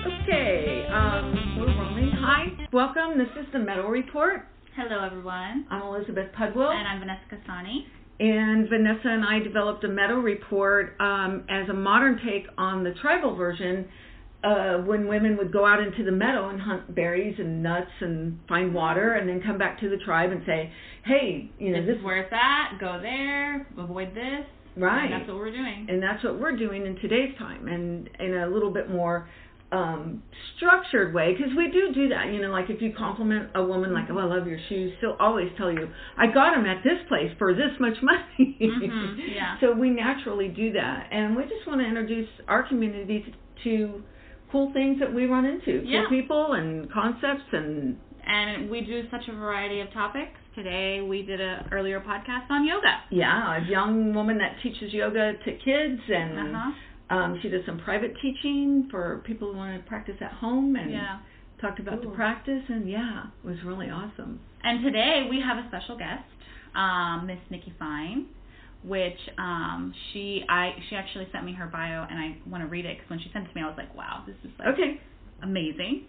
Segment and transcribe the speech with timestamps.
[0.00, 2.10] Okay, um, we're rolling.
[2.22, 3.18] Hi, welcome.
[3.18, 4.46] This is the Meadow Report.
[4.74, 5.66] Hello, everyone.
[5.70, 6.70] I'm Elizabeth Pudwell.
[6.70, 7.80] And I'm Vanessa Casani.
[8.18, 12.94] And Vanessa and I developed a Meadow Report um, as a modern take on the
[13.02, 13.86] tribal version
[14.42, 18.38] uh, when women would go out into the meadow and hunt berries and nuts and
[18.48, 20.72] find water and then come back to the tribe and say,
[21.04, 24.46] hey, you know, this, this is where it's at, go there, avoid this.
[24.78, 25.04] Right.
[25.04, 25.86] And that's what we're doing.
[25.90, 29.28] And that's what we're doing in today's time and in a little bit more
[29.72, 30.22] um
[30.56, 33.94] structured way because we do do that you know like if you compliment a woman
[33.94, 35.88] like oh i love your shoes she'll always tell you
[36.18, 39.20] i got them at this place for this much money mm-hmm.
[39.32, 39.56] yeah.
[39.60, 43.24] so we naturally do that and we just want to introduce our community
[43.62, 44.02] to
[44.50, 46.02] cool things that we run into yeah.
[46.08, 51.22] cool people and concepts and and we do such a variety of topics today we
[51.22, 56.00] did a earlier podcast on yoga yeah a young woman that teaches yoga to kids
[56.08, 56.72] and uh-huh
[57.10, 60.92] um, she did some private teaching for people who want to practice at home and
[60.92, 61.18] yeah.
[61.60, 64.40] talked about the practice and yeah, it was really awesome.
[64.62, 66.24] And today we have a special guest,
[66.76, 68.26] um, Miss Nikki Fine,
[68.84, 72.86] which um, she I she actually sent me her bio and I want to read
[72.86, 74.68] it because when she sent it to me I was like, wow, this is like
[74.74, 75.00] okay
[75.42, 76.04] amazing.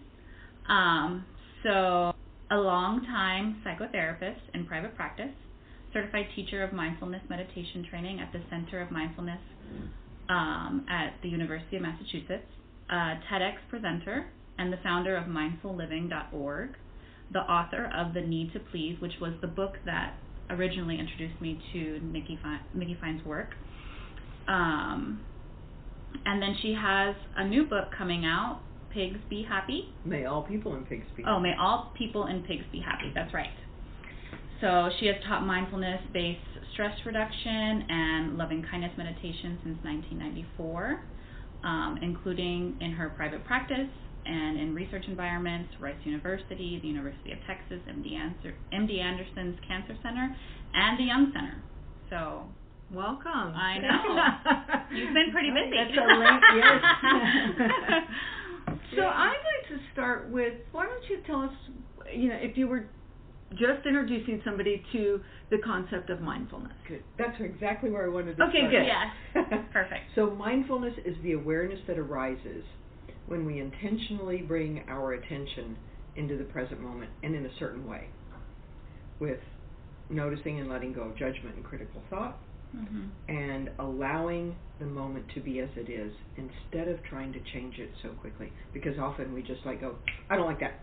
[0.68, 1.24] Um,
[1.64, 2.12] so
[2.52, 5.34] a long time psychotherapist in private practice,
[5.92, 9.40] certified teacher of mindfulness meditation training at the Center of Mindfulness
[10.32, 12.48] um, at the University of Massachusetts,
[12.90, 14.26] a TEDx presenter,
[14.58, 16.70] and the founder of mindfulliving.org,
[17.32, 20.14] the author of The Need to Please, which was the book that
[20.50, 22.38] originally introduced me to Nikki,
[22.74, 23.50] Nikki Fine's work.
[24.48, 25.20] Um,
[26.26, 28.60] and then she has a new book coming out,
[28.92, 29.94] Pigs Be Happy.
[30.04, 31.34] May all people in pigs be happy.
[31.34, 33.12] Oh, may all people in pigs be happy.
[33.14, 33.48] That's right.
[34.62, 36.38] So she has taught mindfulness based
[36.72, 41.02] stress reduction and loving kindness meditation since 1994,
[41.64, 43.90] um, including in her private practice
[44.24, 49.96] and in research environments, Rice University, the University of Texas, MD, Answer, MD Anderson's Cancer
[50.00, 50.30] Center,
[50.74, 51.60] and the Jung Center.
[52.08, 52.46] So
[52.94, 53.56] Welcome.
[53.56, 54.96] I know.
[54.96, 55.74] You've been pretty busy.
[55.74, 56.82] That's a link, yes.
[58.96, 61.50] so I'd like to start with why don't you tell us,
[62.14, 62.86] you know, if you were
[63.52, 65.20] just introducing somebody to
[65.50, 66.72] the concept of mindfulness.
[66.88, 67.02] Good.
[67.18, 68.72] That's exactly where I wanted to okay, start.
[68.72, 68.86] good.
[68.86, 69.64] Yes.
[69.72, 70.02] Perfect.
[70.14, 72.64] so mindfulness is the awareness that arises
[73.26, 75.76] when we intentionally bring our attention
[76.16, 78.08] into the present moment and in a certain way
[79.20, 79.38] with
[80.10, 82.36] noticing and letting go of judgment and critical thought
[82.76, 83.04] mm-hmm.
[83.28, 87.90] and allowing the moment to be as it is instead of trying to change it
[88.02, 89.94] so quickly because often we just like go
[90.28, 90.80] I don't like that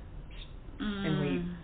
[0.82, 1.06] mm.
[1.06, 1.56] and we Mm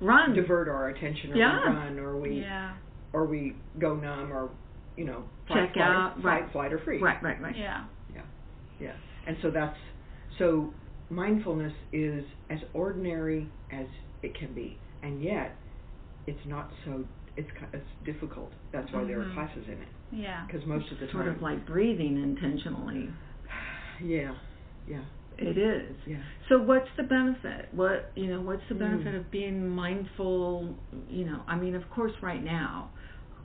[0.00, 1.68] run, divert our attention, or yeah.
[1.68, 2.74] we run, or we yeah.
[3.12, 4.50] or we go numb, or
[4.96, 6.52] you know, check flight, out, fight, right.
[6.52, 7.02] flight or freeze.
[7.02, 7.56] Right, right, right.
[7.56, 7.84] Yeah.
[8.14, 8.22] Yeah,
[8.80, 8.92] yeah.
[9.26, 9.76] And so that's
[10.38, 10.72] so
[11.10, 13.86] mindfulness is as ordinary as
[14.22, 15.56] it can be, and yet
[16.26, 17.04] it's not so.
[17.36, 18.50] It's it's difficult.
[18.72, 19.08] That's why mm-hmm.
[19.08, 19.88] there are classes in it.
[20.10, 20.46] Yeah.
[20.46, 23.10] Because most of the sort time, of like breathing intentionally.
[24.02, 24.34] yeah,
[24.88, 25.02] yeah.
[25.38, 25.96] It is.
[26.06, 26.16] Yeah.
[26.48, 27.68] So what's the benefit?
[27.72, 28.40] What you know?
[28.40, 29.20] What's the benefit mm.
[29.20, 30.74] of being mindful?
[31.10, 32.90] You know, I mean, of course, right now,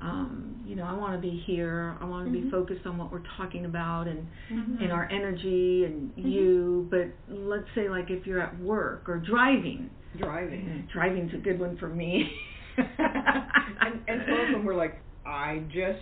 [0.02, 1.98] um, you know, I want to be here.
[2.00, 2.46] I want to mm-hmm.
[2.46, 4.84] be focused on what we're talking about and mm-hmm.
[4.84, 6.28] and our energy and mm-hmm.
[6.28, 6.88] you.
[6.90, 9.90] But let's say, like, if you're at work or driving.
[10.18, 10.88] Driving.
[10.92, 12.32] Driving's a good one for me.
[12.78, 16.00] and and some of them were like, I just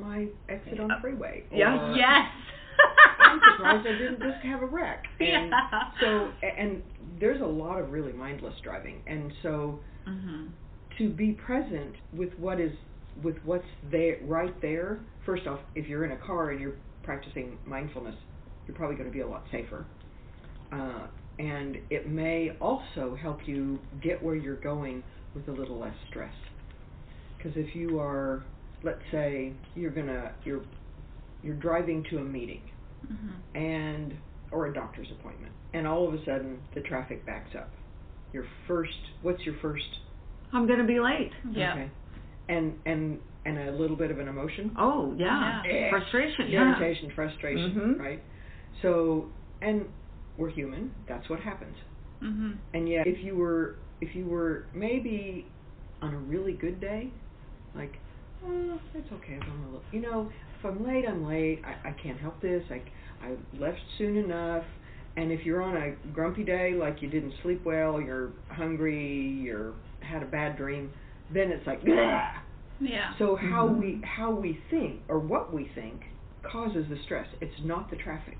[0.00, 1.44] my exit on the freeway.
[1.52, 1.94] Yeah.
[1.94, 2.26] yes.
[3.30, 5.04] I'm surprised I didn't just have a wreck.
[5.20, 5.80] And yeah.
[6.00, 6.82] so, and
[7.20, 10.46] there's a lot of really mindless driving, and so mm-hmm.
[10.98, 12.72] to be present with what is
[13.22, 15.00] with what's there right there.
[15.26, 18.14] First off, if you're in a car and you're practicing mindfulness,
[18.66, 19.84] you're probably going to be a lot safer.
[20.72, 21.06] Uh,
[21.38, 25.02] and it may also help you get where you're going
[25.34, 26.34] with a little less stress.
[27.36, 28.44] Because if you are,
[28.82, 30.62] let's say, you're gonna you're
[31.42, 32.62] you're driving to a meeting
[33.06, 33.56] mm-hmm.
[33.56, 34.14] and
[34.52, 37.70] or a doctor's appointment and all of a sudden the traffic backs up.
[38.32, 38.92] Your first
[39.22, 39.84] what's your first?
[40.52, 41.32] I'm going to be late.
[41.52, 41.72] Yeah.
[41.72, 41.90] Okay.
[42.48, 44.74] And and and a little bit of an emotion?
[44.78, 45.90] Oh yeah, yeah.
[45.90, 48.00] frustration irritation frustration mm-hmm.
[48.00, 48.22] right?
[48.82, 49.26] So
[49.62, 49.86] and
[50.36, 50.92] we're human.
[51.08, 51.76] That's what happens.
[52.22, 52.50] Mm-hmm.
[52.74, 55.46] and yet if you were if you were maybe
[56.02, 57.10] on a really good day
[57.74, 57.94] like
[58.44, 60.30] oh it's okay if i'm a little you know
[60.60, 61.62] if I'm late, I'm late.
[61.64, 62.62] I, I can't help this.
[62.70, 62.82] I,
[63.26, 64.64] I left soon enough.
[65.16, 69.74] And if you're on a grumpy day, like you didn't sleep well, you're hungry, you're
[70.00, 70.90] had a bad dream,
[71.32, 72.30] then it's like, Bleh!
[72.80, 73.12] yeah.
[73.18, 73.80] So how mm-hmm.
[73.80, 76.02] we how we think or what we think
[76.50, 77.26] causes the stress.
[77.40, 78.38] It's not the traffic.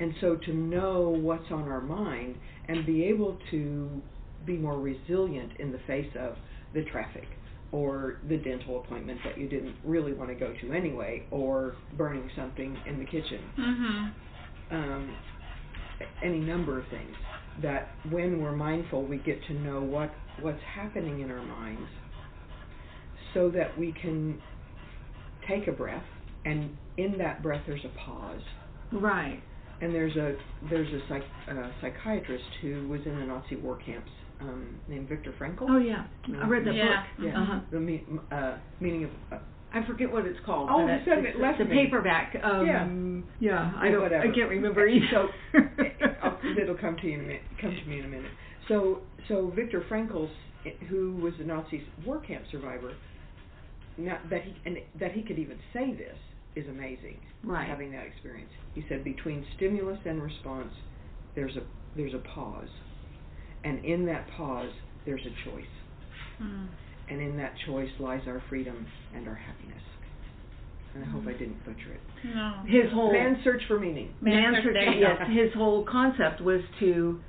[0.00, 2.36] And so to know what's on our mind
[2.68, 4.02] and be able to
[4.46, 6.36] be more resilient in the face of
[6.74, 7.26] the traffic
[7.72, 12.30] or the dental appointment that you didn't really want to go to anyway or burning
[12.34, 13.40] something in the kitchen.
[13.58, 14.12] Mhm.
[14.70, 15.16] Um,
[16.22, 17.16] any number of things
[17.62, 20.10] that when we're mindful we get to know what
[20.40, 21.88] what's happening in our minds
[23.34, 24.40] so that we can
[25.48, 26.04] take a breath
[26.44, 28.42] and in that breath there's a pause
[28.92, 29.42] Right.
[29.80, 30.36] and there's a
[30.70, 35.34] there's a psych, uh, psychiatrist who was in the Nazi war camps um, named Viktor
[35.40, 35.66] Frankl.
[35.68, 36.04] Oh yeah,
[36.40, 37.04] I read that Yeah.
[37.16, 37.26] book.
[37.26, 37.40] Yeah.
[37.42, 37.60] Uh-huh.
[37.70, 39.38] The me, uh, meaning of uh,
[39.72, 40.70] I forget what it's called.
[40.72, 41.84] Oh, you said it's it left the me.
[41.84, 42.36] paperback.
[42.42, 43.72] Um, yeah.
[43.76, 44.00] I don't.
[44.02, 44.26] whatever.
[44.30, 45.28] I can't remember either.
[46.20, 48.30] So it'll come to you in a minute, come to me in a minute.
[48.68, 50.28] So so Viktor Frankl,
[50.88, 52.94] who was a Nazi war camp survivor,
[53.96, 56.16] not that he and that he could even say this
[56.56, 57.18] is amazing.
[57.44, 57.68] Right.
[57.68, 60.72] Having that experience, he said between stimulus and response,
[61.34, 61.62] there's a
[61.96, 62.68] there's a pause,
[63.64, 64.70] and in that pause
[65.06, 65.64] there's a choice,
[66.42, 66.66] Mm.
[67.08, 69.82] and in that choice lies our freedom and our happiness.
[70.94, 72.00] And I hope I didn't butcher it.
[72.34, 72.62] No.
[72.66, 74.12] his whole Man's search for meaning.
[74.20, 77.20] Man Man's search- search- there yes, his whole concept was to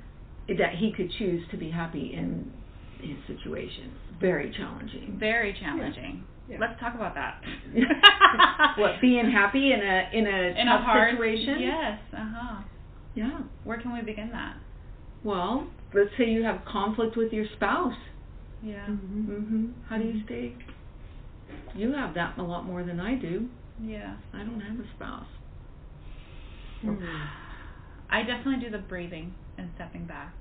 [0.58, 2.50] that he could choose to be happy in
[3.00, 3.92] his situation.
[4.20, 5.16] Very challenging.
[5.18, 6.24] Very challenging.
[6.48, 6.56] Yeah.
[6.60, 7.44] Let's talk about that.
[8.78, 11.60] what being happy in a in a In tough a hard situation?
[11.60, 11.98] Yes.
[12.12, 12.62] Uh huh.
[13.14, 13.38] Yeah.
[13.64, 14.56] Where can we begin that?
[15.22, 17.94] Well, let's say you have conflict with your spouse.
[18.62, 18.86] Yeah.
[18.86, 20.54] hmm mhm How do you stay?
[21.74, 23.48] You have that a lot more than I do.
[23.82, 24.16] Yeah.
[24.34, 25.26] I don't have a spouse.
[26.84, 26.98] Mm.
[28.10, 30.34] I definitely do the breathing and stepping back.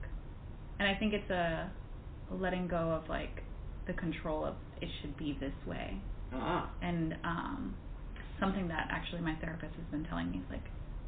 [0.80, 1.72] And I think it's a
[2.31, 3.44] letting go of like
[3.88, 6.02] the control of it should be this way.
[6.34, 6.69] Ah.
[6.81, 7.75] And um
[8.40, 10.63] something that actually my therapist has been telling me is like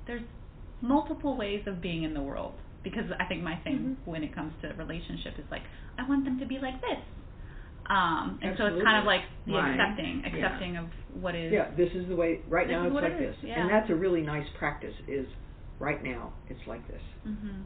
[0.08, 0.24] there's
[0.82, 2.54] multiple ways of being in the world
[2.84, 5.64] because I think my thing when it comes to relationship is like
[5.98, 7.00] I want them to be like this.
[7.90, 9.72] Um and so it's kind of like the Right.
[9.80, 10.30] accepting, Yeah.
[10.46, 10.86] accepting of
[11.20, 12.40] what is Yeah, this is the way.
[12.48, 13.60] Right now, it's like it this, yeah.
[13.62, 14.94] and that's a really nice practice.
[15.08, 15.28] Is
[15.80, 17.64] right now, it's like this, Mhm.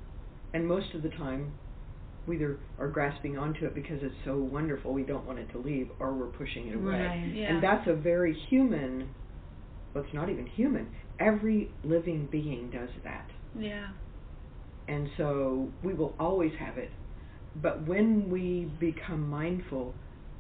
[0.54, 1.52] and most of the time,
[2.28, 5.60] we either are grasping onto it because it's so wonderful we don't want it to
[5.60, 7.06] leave, or we're pushing it away.
[7.06, 7.32] Right.
[7.34, 7.54] Yeah.
[7.54, 9.10] And that's a very human.
[9.94, 10.88] Well, it's not even human.
[11.20, 13.88] Every living being does that, Yeah.
[14.88, 16.92] And so we will always have it.
[17.62, 19.94] But when we become mindful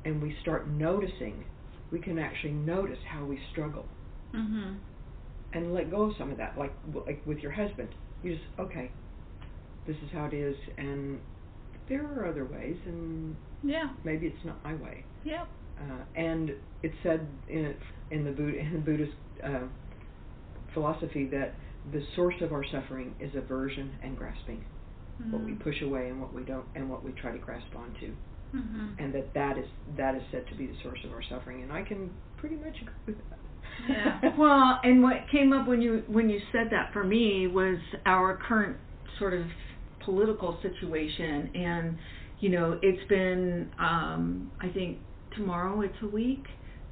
[0.05, 1.45] and we start noticing,
[1.91, 3.85] we can actually notice how we struggle.
[4.33, 4.77] Mhm.
[5.53, 6.73] and let go of some of that like
[7.07, 7.87] like with your husband
[8.23, 8.91] you just okay
[9.87, 11.19] this is how it is and
[11.87, 13.89] there are other ways and Yeah.
[14.03, 15.47] maybe it's not my way Yep.
[15.79, 16.51] uh, and
[16.83, 17.73] it's said in
[18.11, 19.13] in the Buddha, in Buddhist
[19.43, 19.67] uh,
[20.73, 21.53] philosophy that
[21.91, 24.65] the source of our suffering is aversion and grasping
[25.31, 25.59] what we Mhm.
[25.61, 28.13] push away and what we don't and what we try to grasp onto
[28.53, 28.95] Mhm.
[28.99, 31.71] and that that is that is said to be the source of our suffering and
[31.71, 33.39] I can pretty much agree with that
[33.87, 34.19] Yeah.
[34.37, 38.37] Well, and what came up when you when you said that for me was our
[38.37, 38.77] current
[39.19, 39.45] sort of
[39.99, 41.97] political situation, and
[42.39, 44.99] you know it's been um, I think
[45.35, 46.45] tomorrow it's a week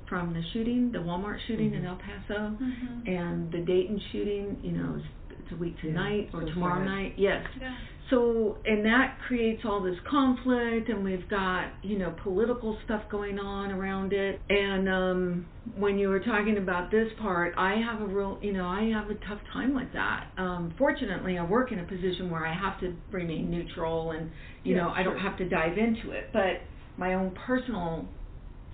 [0.08, 1.88] from the shooting, the Walmart shooting in Mhm.
[1.88, 3.08] El Paso, Mhm.
[3.08, 4.58] and the Dayton shooting.
[4.64, 6.86] You know, it's, it's a week Yeah, tonight or so tomorrow sad.
[6.86, 7.14] night.
[7.18, 7.46] Yes.
[7.60, 7.76] Yeah.
[8.10, 13.40] So, and that creates all this conflict, and we've got, you know, political stuff going
[13.40, 14.40] on around it.
[14.50, 15.46] And um,
[15.78, 19.10] when you were talking about this part, I have a real, you know, I have
[19.10, 20.28] a tough time with that.
[20.38, 24.30] Um, fortunately, I work in a position where I have to remain neutral and,
[24.64, 26.30] you Yeah, know, I don't have to dive into it.
[26.34, 26.62] But
[26.98, 28.08] my own personal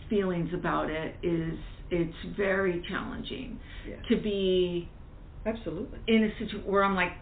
[0.09, 1.57] feelings about it is
[1.91, 4.91] it's very challenging yeah to be
[5.45, 7.13] absolutely in a situation where I'm like,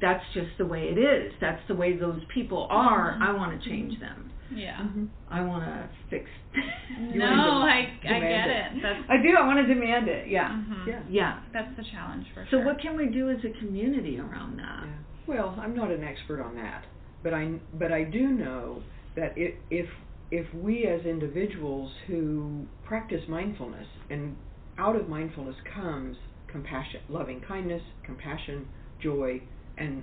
[0.00, 1.32] that's just the way it is.
[1.40, 3.16] That's the way those people are.
[3.16, 3.22] Mhm.
[3.22, 4.32] I want to change them.
[4.50, 4.86] Yeah.
[5.28, 6.24] I want to fix.
[6.98, 8.76] You No, wanna I I get it.
[8.78, 8.82] it.
[8.82, 9.36] That's I do.
[9.38, 10.28] I want to demand it.
[10.28, 10.48] Yeah.
[10.48, 10.86] mhm.
[10.88, 11.38] yeah Yeah.
[11.52, 12.60] That's the challenge for So sure.
[12.62, 14.84] So what can we do as a community around that?
[14.86, 14.98] Yeah.
[15.26, 16.84] Well, I'm not an expert on that,
[17.22, 18.82] but I but I do know
[19.14, 19.86] that if if
[20.30, 24.36] if we as individuals who practice mindfulness and
[24.78, 26.16] out of mindfulness comes
[26.48, 28.66] compassion, loving kindness, compassion,
[29.02, 29.40] joy,
[29.76, 30.02] and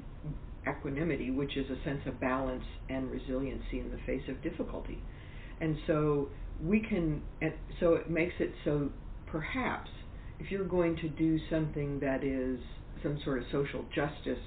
[0.67, 5.01] equanimity, which is a sense of balance and resiliency in the face of difficulty.
[5.61, 6.29] And so
[6.63, 7.21] we can,
[7.79, 8.89] so it makes it so
[9.27, 9.89] perhaps
[10.39, 12.59] if you're going to do something that is
[13.03, 14.43] some sort of social justice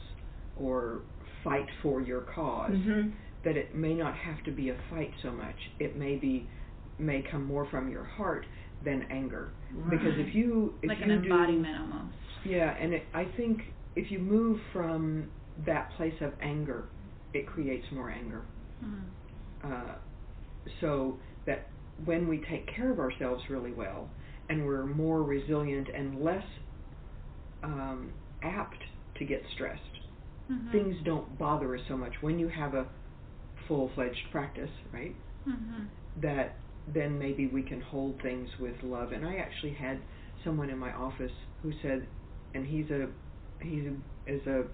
[0.56, 1.00] or
[1.44, 3.12] fight for your because Mhm.
[3.44, 5.56] That it may not have to be a fight so much.
[5.78, 6.48] It may be
[6.98, 8.44] may come more from your heart
[8.84, 9.52] than anger.
[9.74, 9.90] Right.
[9.90, 12.16] Because if you if like you an do, embodiment almost.
[12.44, 13.60] yeah, and it, I think
[13.96, 15.30] if you move from
[15.66, 16.84] that place of anger,
[17.34, 18.42] it creates more anger.
[18.84, 19.02] Mhm.
[19.64, 19.94] Uh,
[20.80, 21.70] so that
[22.04, 24.08] when we take care of ourselves really well
[24.48, 26.44] and we're more resilient and less
[27.62, 28.78] um, apt
[29.18, 29.82] to get stressed,
[30.50, 30.70] Mhm.
[30.72, 32.86] things don't bother us so much when you have a
[33.68, 35.14] full fledged practice, right?
[35.46, 35.88] Mhm.
[36.16, 36.56] That
[36.86, 39.12] then maybe we can hold things with love.
[39.12, 40.02] And I actually had
[40.44, 41.32] someone in my office
[41.62, 42.08] who said,
[42.54, 43.08] and he's a
[43.60, 43.92] he
[44.26, 44.64] is a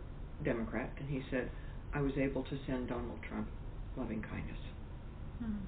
[0.44, 1.50] Democrat, and he said,
[1.92, 3.48] I was able to send Donald Trump
[3.96, 4.58] loving kindness.
[5.42, 5.66] Mhm.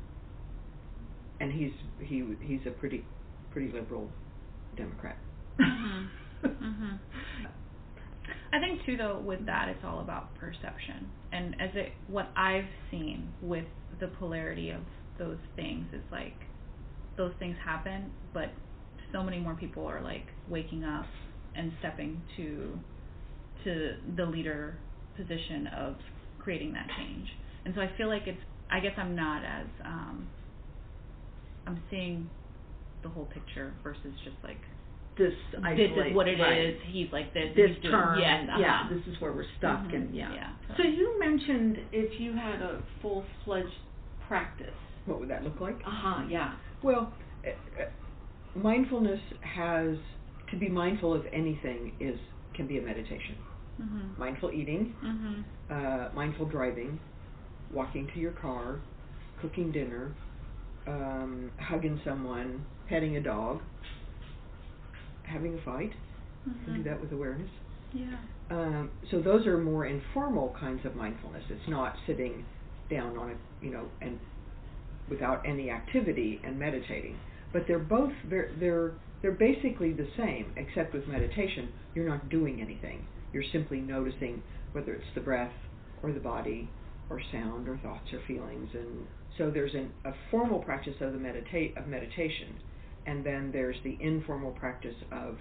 [1.41, 3.05] and he's he he's a pretty
[3.51, 4.11] pretty liberal
[4.77, 5.19] Democrat.
[5.61, 6.09] Mhm.
[8.53, 11.11] I think too though with that it's all about perception.
[11.33, 13.65] And as it what I've seen with
[14.01, 14.83] the polarity of
[15.19, 16.35] those things is like
[17.17, 18.51] those things happen but
[19.13, 21.07] so many more people are like waking up
[21.55, 22.79] and stepping to
[23.65, 24.79] to the leader
[25.17, 25.97] position of
[26.39, 27.27] creating that change.
[27.65, 28.39] And so I feel like it's
[28.71, 30.29] I guess I'm not as um
[31.67, 32.31] I'm seeing
[33.03, 34.61] the whole picture versus just like
[35.17, 35.33] this
[35.77, 36.41] this is what it is.
[36.41, 36.77] right.
[36.87, 37.55] He's like this.
[37.57, 38.49] This he's doing, term, Yes.
[38.49, 38.61] Uh-huh.
[38.61, 40.33] yeah, this is where we're stuck, Mhm, and yeah.
[40.35, 43.73] yeah, So so- you mentioned if you had a full fledged
[44.27, 44.75] practice.
[45.07, 45.77] What would that look like?
[45.87, 46.25] Uh huh.
[46.29, 46.55] Yeah.
[46.83, 47.13] Well,
[47.47, 47.85] uh, uh,
[48.59, 49.97] mindfulness has
[50.51, 52.19] to be mindful of anything is
[52.55, 53.37] can be a meditation.
[53.81, 54.17] Mhm.
[54.19, 55.45] Mindful eating, Mhm.
[55.71, 56.99] uh, mindful driving,
[57.71, 58.81] walking to your car,
[59.37, 60.15] cooking dinner,
[60.87, 63.61] um, hugging someone, petting a dog,
[65.27, 65.93] having a fight.
[66.47, 67.51] You can do that with awareness.
[67.93, 68.17] Yeah.
[68.51, 71.43] Um, so those are more informal kinds of mindfulness.
[71.51, 72.45] It's not sitting
[72.91, 74.19] down on a you know and
[75.09, 77.17] without any activity and meditating.
[77.53, 82.61] But they're both ver- they're they're basically the same, except with meditation you're not doing
[82.61, 83.07] anything.
[83.33, 84.43] You're simply noticing
[84.73, 85.53] whether it's the breath
[86.03, 86.69] or the body
[87.09, 88.69] or sound or thoughts or feelings.
[88.75, 89.07] And
[89.39, 92.57] so there's an, a formal practice of the meditate of meditation,
[93.07, 95.39] and then there's the informal practice of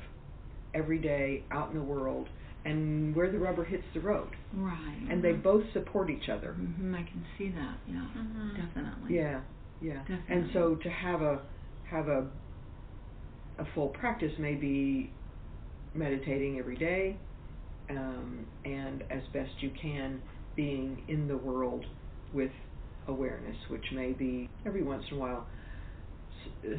[0.74, 2.28] every day out in the world
[2.66, 4.30] and where the rubber hits the road.
[4.54, 5.08] Right.
[5.10, 6.56] And they both support each other.
[6.60, 7.78] Mm-hmm, I can see that.
[7.88, 8.08] Yeah.
[8.18, 8.56] Mhm.
[8.58, 9.16] Definitely.
[9.16, 9.42] Yeah,
[9.80, 10.00] yeah.
[10.00, 10.36] Definitely.
[10.36, 11.42] And so to have a
[11.84, 12.32] have a
[13.60, 15.14] a full practice may be
[15.94, 17.18] meditating every day,
[17.90, 20.22] um, and as best you can
[20.56, 21.86] being in the world
[22.34, 22.52] with
[23.08, 25.48] awareness, which may be every once in a while
[26.66, 26.76] uh,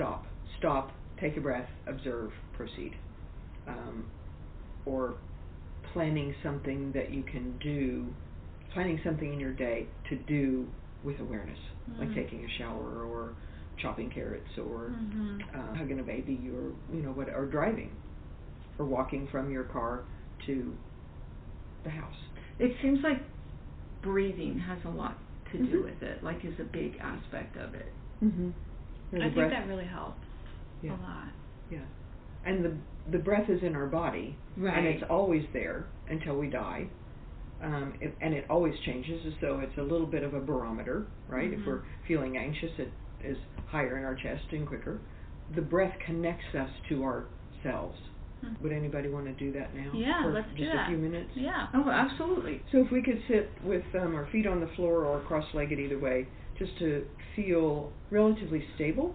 [0.00, 0.24] stop,
[0.58, 0.90] stop,
[1.20, 2.92] take a breath, observe, proceed,
[3.66, 4.06] um,
[4.86, 5.14] or
[5.92, 8.06] planning something that you can do,
[8.72, 10.66] planning something in your day to do
[11.02, 11.58] with awareness,
[11.98, 12.14] like Mhm.
[12.14, 13.34] taking a shower or
[13.78, 15.54] chopping carrots or Mhm.
[15.54, 17.90] uh, hugging a baby or you know what or driving
[18.78, 20.04] or walking from your car
[20.46, 20.76] to
[21.84, 22.16] the house.
[22.58, 23.22] It seems like
[24.02, 25.16] breathing has a lot
[25.52, 25.84] to do Mhm.
[25.84, 26.22] with it.
[26.22, 27.92] Like, is a big aspect of it.
[28.22, 28.50] Mm-hmm.
[29.12, 30.22] I think that really helps
[30.82, 31.28] yeah, a lot.
[31.70, 31.78] yeah.
[32.44, 32.76] And the
[33.10, 34.76] the breath is in our body, right.
[34.78, 36.86] and it's always there until we die.
[37.62, 41.52] Um, it, and it always changes, so it's a little bit of a barometer, right?
[41.52, 41.66] If Mhm.
[41.66, 42.90] we're feeling anxious, it
[43.22, 43.36] is
[43.66, 44.98] higher in our chest and quicker.
[45.54, 47.98] The breath connects us to ourselves.
[48.42, 48.60] Mhm.
[48.62, 49.90] Would anybody want to do that now?
[49.92, 50.72] Yeah, for let's do that.
[50.72, 51.30] just a few minutes.
[51.36, 51.66] Yeah.
[51.74, 52.62] Oh, absolutely.
[52.72, 55.98] So if we could sit with um, our feet on the floor or cross-legged either
[55.98, 56.26] way,
[56.58, 57.06] just to
[57.36, 59.14] feel relatively stable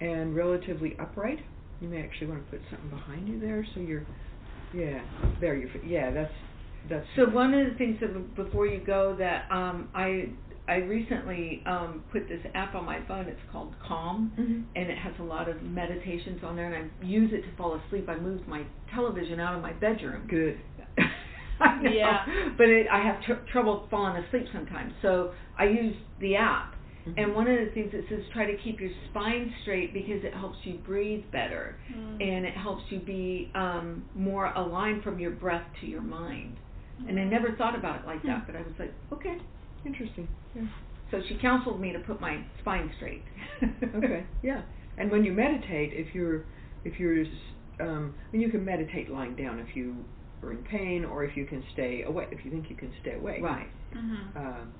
[0.00, 1.38] and relatively upright.
[1.80, 4.06] You may actually want to put something behind you there, so you're,
[4.74, 5.00] yeah,
[5.40, 6.32] there you, yeah, that's
[6.88, 7.06] that's.
[7.16, 10.30] So one of the things that before you go that um, I
[10.68, 13.26] I recently um, put this app on my phone.
[13.26, 14.64] It's called Calm, Mhm.
[14.76, 16.72] and it has a lot of meditations on there.
[16.72, 18.08] And I use it to fall asleep.
[18.08, 18.62] I moved my
[18.94, 20.26] television out of my bedroom.
[20.28, 20.58] Good.
[21.60, 22.24] I know, Yeah.
[22.56, 26.71] But it, I have tr- trouble falling asleep sometimes, so I use the app.
[27.06, 27.14] Mhm.
[27.16, 30.34] And one of the things it says try to keep your spine straight because it
[30.34, 32.20] helps you breathe better, Mm.
[32.22, 36.58] and it helps you be um, more aligned from your breath to your mind.
[37.08, 38.46] And I never thought about it like that, Hmm.
[38.46, 39.36] but I was like, okay.
[39.84, 40.28] Interesting.
[40.54, 40.66] Yeah.
[41.10, 43.24] So she counseled me to put my spine straight.
[43.96, 44.24] Okay.
[44.42, 44.62] Yeah.
[44.98, 46.44] And when you meditate, if you're,
[46.84, 47.24] if you're,
[47.80, 50.04] um, I mean, you can meditate lying down if you
[50.44, 53.14] are in pain, or if you can stay awake, if you think you can stay
[53.14, 53.42] awake.
[53.42, 53.68] Right.
[53.94, 54.36] Mhm.
[54.36, 54.72] Um,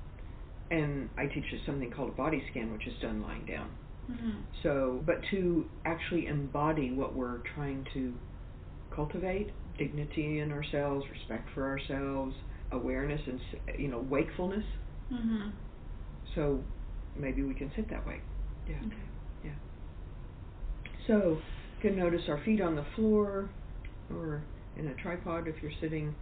[0.73, 3.69] and I teach something called a body scan, which is done lying down.
[4.09, 4.43] Mhm.
[4.63, 8.13] So, but to actually embody what we're trying to
[8.89, 12.35] cultivate, dignity in ourselves, respect for ourselves,
[12.71, 13.39] awareness and,
[13.77, 14.65] you know, wakefulness.
[15.11, 15.51] Mhm.
[16.35, 16.63] So
[17.15, 18.21] maybe we can sit that way.
[18.67, 18.79] Yeah.
[18.85, 18.97] Okay.
[21.07, 21.41] So,
[21.81, 23.49] you can notice our feet on the floor
[24.09, 24.41] or
[24.77, 26.15] in a tripod if you're sitting.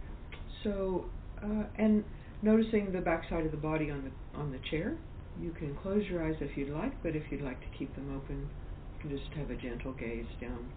[0.64, 1.06] So,
[1.42, 2.04] uh, and
[2.42, 4.96] noticing the backside of the body on the on the chair.
[5.40, 8.14] You can close your eyes if you'd like, but if you'd like to keep them
[8.14, 10.70] open, you can just have a gentle gaze down,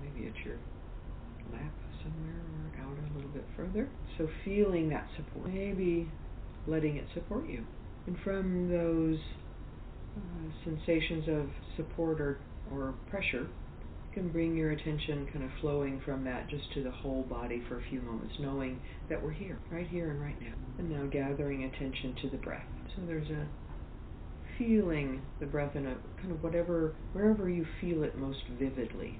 [0.00, 0.56] maybe at your
[1.52, 1.72] lap
[2.02, 3.88] somewhere or out a little bit further.
[4.18, 6.08] So feeling that support, maybe
[6.66, 7.64] letting it support you.
[8.06, 9.18] And from those
[10.16, 11.46] uh, sensations of
[11.76, 12.38] support or,
[12.70, 13.48] or pressure,
[14.12, 17.78] can bring your attention kind of flowing from that just to the whole body for
[17.78, 20.54] a few moments, knowing that we're here, right here and right now.
[20.78, 22.66] And now gathering attention to the breath.
[22.96, 23.46] So there's a
[24.58, 29.18] feeling the breath in a kind of whatever, wherever you feel it most vividly.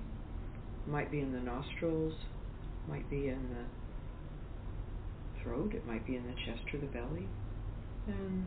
[0.86, 2.14] Might be in the nostrils,
[2.88, 3.64] might be in the
[5.42, 7.28] throat, it might be in the chest or the belly.
[8.08, 8.46] And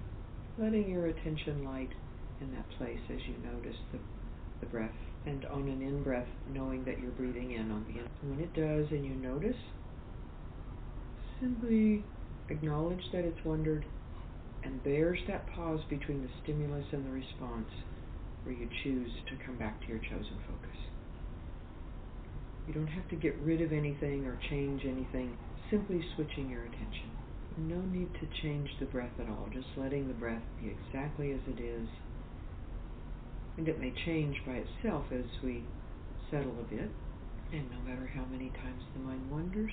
[0.58, 1.92] letting your attention light
[2.42, 4.00] in that place as you notice the,
[4.60, 4.92] the breath.
[5.25, 8.29] And on an in breath, knowing that you're breathing in on the in.
[8.29, 9.58] When it does and you notice,
[11.41, 12.03] simply
[12.50, 13.86] acknowledge that it's wandered
[14.65, 17.70] and there's that pause between the stimulus and the response
[18.44, 20.77] where you choose to come back to your chosen focus.
[22.67, 25.38] You don't have to get rid of anything or change anything,
[25.70, 27.12] simply switching your attention.
[27.58, 31.41] No need to change the breath at all, just letting the breath be exactly as
[31.48, 31.88] it is.
[33.57, 35.63] And it may change by itself as we
[36.29, 36.89] settle a bit,
[37.53, 39.71] and no matter how many times the mind wanders,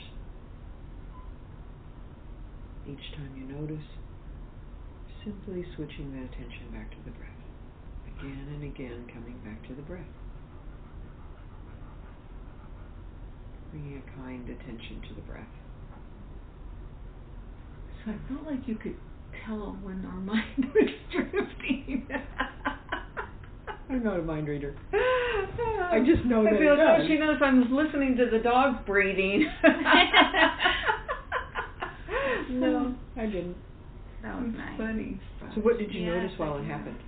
[2.89, 3.85] each time you notice,
[5.25, 7.29] simply switching the attention back to the breath.
[8.19, 10.07] Again and again coming back to the breath.
[13.71, 15.47] Bringing a kind attention to the breath.
[18.05, 18.97] So I felt like you could
[19.47, 22.07] tell when our mind was drifting.
[23.93, 24.75] I'm not a mind reader.
[24.93, 27.07] I just know I that feel it does.
[27.07, 29.47] she knows I'm listening to the dogs breathing.
[32.51, 33.57] No, I didn't.
[34.23, 34.79] That was nice.
[34.79, 35.21] funny.
[35.55, 36.99] So what did you Yes, notice while it happened?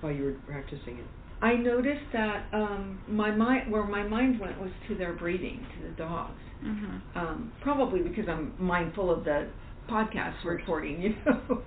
[0.00, 1.04] While you were practicing it?
[1.42, 5.88] I noticed that um my mind where my mind went was to their breathing, to
[5.88, 6.38] the dogs.
[6.64, 7.00] Mhm.
[7.16, 9.48] Um probably because I'm mindful of the
[9.90, 11.62] podcast recording, you know.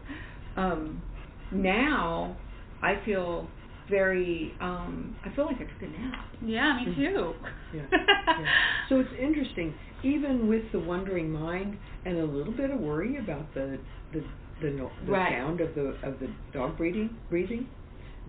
[0.56, 1.02] um
[1.52, 2.36] now
[2.82, 3.48] I feel
[3.90, 6.26] very um I feel like I took a nap.
[6.46, 6.96] Yeah, me Mhm.
[6.96, 7.34] too.
[7.74, 8.46] Yeah, yeah.
[8.90, 13.54] So it's interesting, even with the wondering mind and a little bit of worry about
[13.54, 13.80] the
[14.14, 14.24] the
[14.62, 15.34] the, no, the Right.
[15.34, 17.68] sound of the of the dog breathing breathing,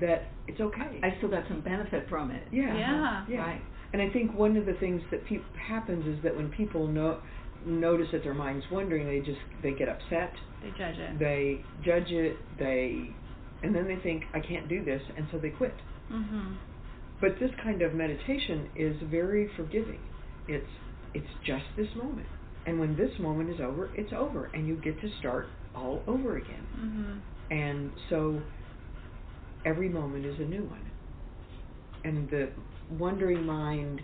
[0.01, 1.01] that it's okay.
[1.03, 2.43] I still got some benefit from it.
[2.51, 3.25] yeah, Yeah.
[3.29, 3.39] yeah.
[3.41, 3.63] Right.
[3.93, 7.21] And I think one of the things that peop happens is that when people know
[7.65, 11.19] notice that their mind's wandering, they just they get upset, they judge it.
[11.19, 13.11] they judge it, they
[13.65, 15.75] and then they think I can't do this, and so they quit.
[16.11, 16.59] Mhm.
[17.21, 20.01] But this kind of meditation is very forgiving.
[20.47, 20.71] It's
[21.15, 22.27] it's just this moment.
[22.67, 26.37] And when this moment is over, it's over and you get to start all over
[26.37, 26.67] again.
[26.77, 27.21] Mhm.
[27.51, 28.43] And so
[29.65, 30.91] every moment is a new one.
[32.05, 32.51] And the
[32.91, 34.03] wondering mind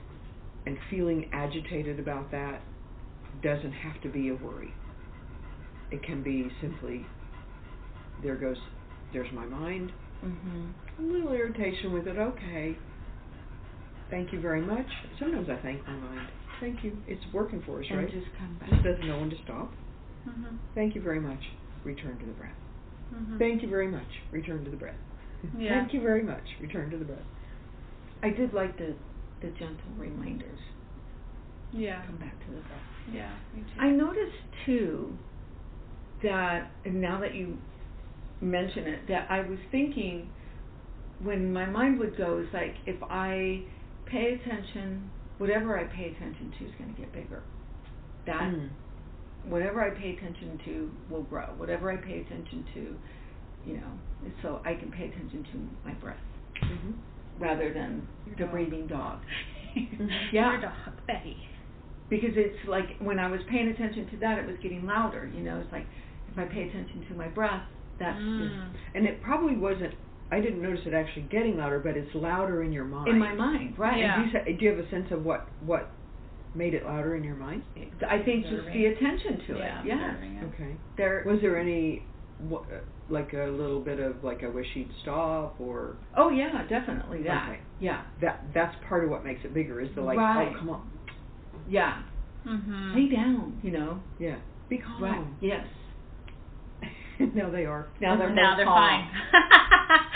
[0.66, 2.62] and feeling agitated about that
[3.42, 4.72] doesn't have to be a worry.
[5.90, 7.04] It can be simply
[8.22, 8.58] there goes
[9.12, 9.92] there's my mind,
[10.24, 10.72] Mhm.
[10.98, 12.16] a little irritation with it.
[12.16, 12.76] Okay.
[14.10, 14.86] Thank you very much.
[15.18, 16.28] Sometimes I thank my mind.
[16.58, 16.96] Thank you.
[17.06, 18.10] It's working for us, And right?
[18.10, 18.68] just come back.
[18.70, 19.72] Just doesn't know when to stop.
[20.26, 20.58] Mhm.
[20.74, 21.50] Thank you very much.
[21.84, 22.56] Return to the breath.
[23.14, 23.38] Mhm.
[23.38, 24.20] Thank you very much.
[24.30, 24.98] Return to the breath.
[25.56, 25.70] Yeah.
[25.80, 26.56] Thank you very much.
[26.60, 27.24] Return to the breath.
[28.22, 28.94] I did like the
[29.40, 30.58] the gentle reminders.
[31.72, 32.02] Yeah.
[32.04, 33.10] Come back to the breath.
[33.10, 33.30] Yeah.
[33.78, 35.16] I noticed too
[36.22, 37.56] that and now that you
[38.40, 40.30] mention it, that I was thinking
[41.22, 43.62] when my mind would go is like if I
[44.06, 47.42] pay attention, whatever I pay attention to is going to get bigger.
[48.26, 48.68] That Mm.
[49.44, 51.46] whatever I pay attention to will grow.
[51.56, 52.96] Whatever I pay attention to,
[53.70, 56.16] you know, so I can pay attention to my breath
[56.62, 56.94] Mhm.
[57.38, 58.50] rather than Your the dog.
[58.52, 59.18] breathing dog.
[59.76, 60.32] Mhm.
[60.32, 60.72] Yeah Your dog,
[61.06, 61.36] Betty.
[62.08, 65.26] because it's like when I was paying attention to that, it was getting louder.
[65.34, 65.86] You know, it's like
[66.30, 67.62] if I pay attention to my breath,
[68.00, 68.72] that's Mm.
[68.94, 69.94] And it probably wasn't.
[70.32, 73.08] I didn't notice it actually getting louder, but it's louder in your mind.
[73.08, 73.98] in my mind, right?
[73.98, 74.22] Yeah.
[74.22, 75.92] And do you, do you have a sense of what what
[76.54, 77.62] made it louder in your mind?
[78.08, 79.86] I think just the attention to Yeah, it.
[79.86, 80.44] Yeah.
[80.54, 80.76] Okay.
[80.96, 81.22] there.
[81.26, 82.02] Was there any,
[82.40, 86.66] wha- uh, like a little bit of like I wish he'd stop, or Oh yeah,
[86.68, 87.48] definitely that.
[87.50, 87.60] Okay.
[87.80, 88.44] Yeah, that?
[88.54, 89.80] That's part of what makes it bigger.
[89.80, 90.52] Is the like, Right.
[90.54, 90.90] oh come on,
[91.68, 92.02] yeah.
[92.46, 92.94] Mhm.
[92.94, 93.58] Lay down.
[93.62, 94.00] You know.
[94.18, 94.36] yeah,
[94.68, 95.02] be calm.
[95.02, 95.24] Right.
[95.40, 95.66] Yes.
[97.34, 97.86] no, they are.
[98.00, 98.76] Now they're now they're calm.
[98.76, 99.08] fine.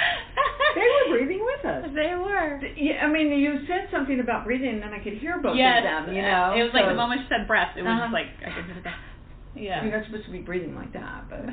[0.75, 1.85] They were were breathing with us.
[1.95, 2.61] They were.
[2.77, 6.07] Yeah, I mean, you said something about breathing, and I could hear both yes, of
[6.07, 6.15] them.
[6.17, 8.11] You know, it was like the moment she said breath, it was Uh-huh.
[8.11, 8.87] just like I could just
[9.55, 9.85] yeah.
[9.85, 11.47] You're not supposed to be breathing like that, but.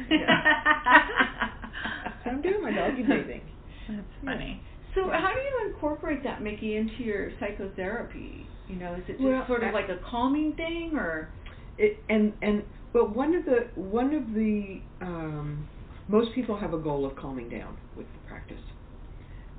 [2.24, 3.42] So I'm doing my doggy breathing.
[3.90, 4.62] That's funny.
[4.96, 8.48] So how do you incorporate that, Mickey, into your psychotherapy?
[8.68, 11.30] You know, is it just Well, sort of I- like a calming thing, or?
[11.78, 15.69] It, and and but one of the one of the um,
[16.08, 18.62] most people have a goal of calming down with the practice,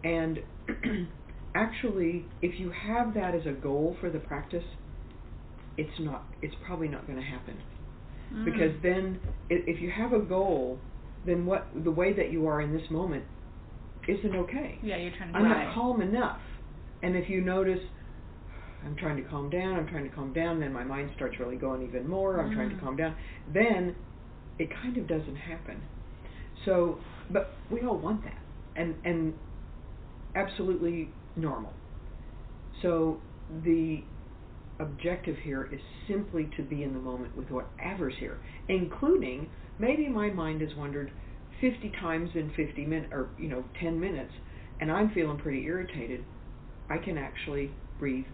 [0.04, 0.40] and
[1.54, 4.64] actually, if you have that as a goal for the practice,
[5.76, 6.28] it's not.
[6.42, 7.58] It's probably not going to happen
[8.32, 8.44] Mm.
[8.46, 10.80] because then if you have a goal,
[11.24, 13.24] then what the way that you are in this moment
[14.08, 14.78] isn't okay.
[14.82, 15.66] yeah, you're trying to I'm Right.
[15.66, 16.40] not calm enough.
[17.02, 17.80] And if you notice,
[18.84, 21.56] I'm trying to calm down, I'm trying to calm down, then my mind starts really
[21.56, 22.80] going even more, I'm trying to Mm.
[22.80, 23.16] calm down,
[23.46, 23.94] then
[24.58, 25.82] it kind of doesn't happen.
[26.64, 26.98] So,
[27.30, 28.38] but we all want that.
[28.76, 29.34] And, and
[30.34, 31.72] absolutely normal.
[32.82, 33.20] So
[33.64, 34.04] the
[34.80, 40.30] objective here is simply to be in the moment with whatever's here, including maybe my
[40.30, 41.12] mind has wandered
[41.60, 44.32] 50 times in 50 minutes, or you know, 10 minutes,
[44.80, 46.24] and I'm feeling pretty irritated.
[46.90, 48.26] I can actually breathe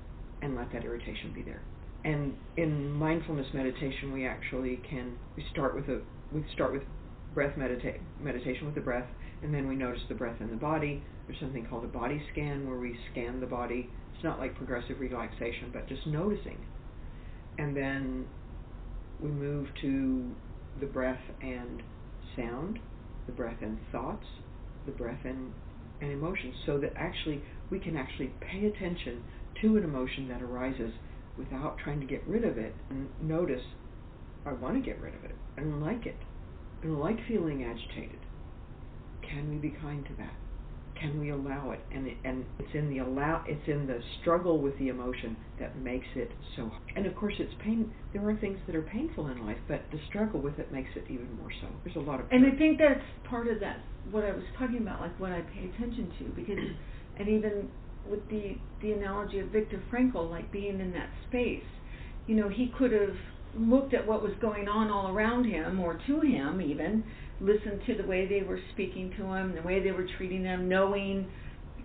[0.42, 1.62] and let that irritation be there.
[2.04, 6.00] And in mindfulness meditation, we actually can we start with a
[6.32, 6.82] we start with
[7.34, 9.08] breath medita- meditation with the breath,
[9.42, 11.02] and then we notice the breath in the body.
[11.26, 13.90] There's something called a body scan where we scan the body.
[14.14, 16.58] It's not like progressive relaxation, but just noticing.
[17.58, 18.26] And then
[19.20, 20.30] we move to
[20.80, 21.82] the breath and
[22.36, 22.78] sound,
[23.26, 24.24] the breath and thoughts,
[24.86, 25.52] the breath and,
[26.00, 29.22] and emotions, so that actually we can actually pay attention
[29.62, 30.92] to an emotion that arises
[31.36, 33.62] without trying to get rid of it and notice
[34.46, 35.34] I want to get rid of it.
[35.56, 36.16] I don't like it.
[36.82, 38.18] I don't like feeling agitated.
[39.22, 40.32] Can we be kind to that?
[41.00, 41.80] Can we allow it?
[41.94, 45.78] And it, and it's in the allow it's in the struggle with the emotion that
[45.78, 46.68] makes it so.
[46.68, 46.82] hard.
[46.96, 47.92] And of course, it's pain.
[48.12, 51.04] There are things that are painful in life, but the struggle with it makes it
[51.08, 51.68] even more so.
[51.84, 52.26] There's a lot of.
[52.32, 55.42] And I think that's part of that, what I was talking about, like what I
[55.42, 56.58] pay attention to, because,
[57.18, 57.68] and even
[58.10, 61.62] with the, the analogy of Viktor Frankl, like being in that space,
[62.26, 63.16] you know, he could have
[63.56, 67.04] looked at what was going on all around him, or to him even,
[67.40, 70.68] listened to the way they were speaking to him, the way they were treating them,
[70.68, 71.28] knowing,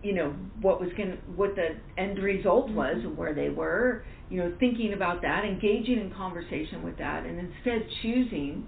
[0.01, 2.75] you know, what was going what the end result mm-hmm.
[2.75, 7.25] was of where they were, you know, thinking about that, engaging in conversation with that,
[7.25, 8.67] and instead choosing,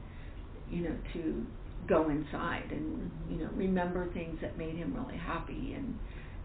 [0.70, 1.46] you know, to
[1.88, 5.96] go inside and you know remember things that made him really happy and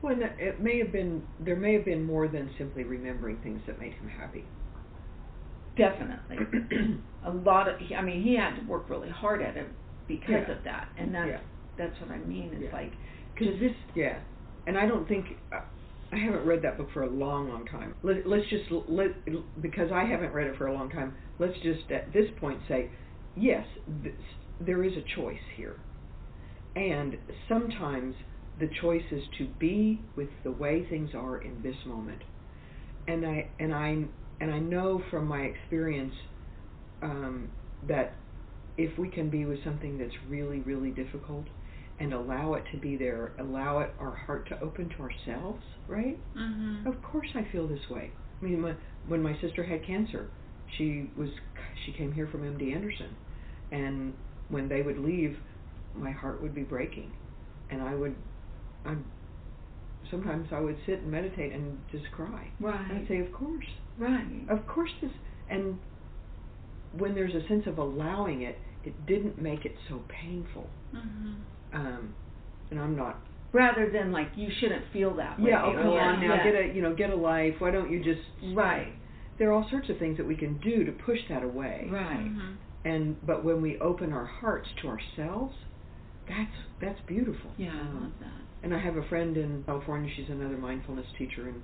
[0.02, 3.78] Well, it may have been there may have been more than simply remembering things that
[3.78, 4.46] made him happy.
[5.76, 6.38] definitely
[7.24, 9.68] a lot of I mean he had to work really hard at it
[10.06, 10.52] because Yeah.
[10.56, 11.40] of that and that's Yeah.
[11.76, 12.72] that's what I mean it's Yeah.
[12.72, 12.92] like
[13.34, 14.20] Because this, yeah,
[14.66, 15.60] and I don't think uh,
[16.12, 17.94] I haven't read that book for a long, long time.
[18.02, 19.10] Let, let's just let
[19.60, 21.16] because I haven't read it for a long time.
[21.38, 22.90] Let's just at this point say,
[23.34, 24.12] yes, this,
[24.60, 25.76] there is a choice here,
[26.76, 27.16] and
[27.48, 28.14] sometimes
[28.60, 32.22] the choice is to be with the way things are in this moment.
[33.08, 34.04] And I and I
[34.40, 36.14] and I know from my experience
[37.02, 37.50] um,
[37.88, 38.16] that
[38.78, 41.46] if we can be with something that's really, really difficult
[41.98, 46.18] and allow it to be there, allow it our heart to open to ourselves, right?
[46.36, 46.86] Mhm.
[46.86, 48.12] Of course I feel this way.
[48.40, 48.74] I mean, my,
[49.06, 50.30] when my sister had cancer,
[50.76, 51.30] she was
[51.84, 53.16] she came here from MD Anderson,
[53.70, 54.14] and
[54.48, 55.38] when they would leave,
[55.94, 57.12] my heart would be breaking,
[57.70, 58.14] and I would,
[58.84, 58.96] I,
[60.10, 62.50] sometimes I would sit and meditate and just cry.
[62.90, 63.66] And I'd say, of course,
[63.98, 65.10] right of course this,
[65.48, 65.78] and
[66.96, 70.68] when there's a sense of allowing it, it didn't make it so painful.
[70.94, 71.76] Mm-hmm.
[71.76, 72.14] Um,
[72.70, 73.20] and I'm not
[73.52, 76.44] rather than like you shouldn't feel that way yeah, oh come or, on now, yeah.
[76.44, 77.54] get a you know, get a life.
[77.58, 78.20] Why don't you just
[78.54, 78.92] right
[79.38, 81.88] There are all sorts of things that we can do to push that away.
[81.90, 82.52] right Mm-hmm.
[82.84, 85.54] And but when we open our hearts to ourselves,
[86.30, 87.50] that's that's beautiful.
[87.58, 90.10] yeah I love that and I have a friend in California.
[90.16, 91.62] She's another mindfulness teacher, and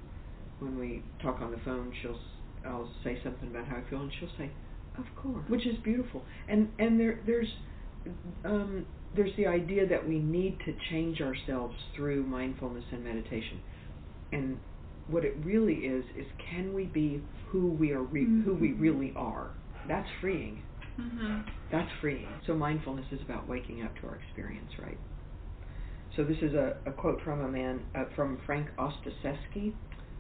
[0.61, 2.19] when we talk on the phone, she'll
[2.67, 4.51] I'll say something about how I feel, and she'll say,
[4.99, 6.23] "Of course," which is beautiful.
[6.49, 7.53] And and there there's
[8.45, 13.61] um, there's the idea that we need to change ourselves through mindfulness and meditation,
[14.33, 14.57] and
[15.09, 18.81] what it really is is can we be who we are re- who we Mhm.
[18.81, 19.51] really are?
[19.87, 20.63] That's freeing.
[20.99, 21.45] Mhm.
[21.71, 22.29] That's freeing.
[22.47, 24.99] So mindfulness is about waking up to our experience, right?
[26.17, 29.75] So this is a, a quote from a man uh, from Frank Ostaseski,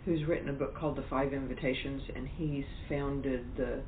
[0.05, 3.83] who's written a book called The Five Invitations, and he's founded the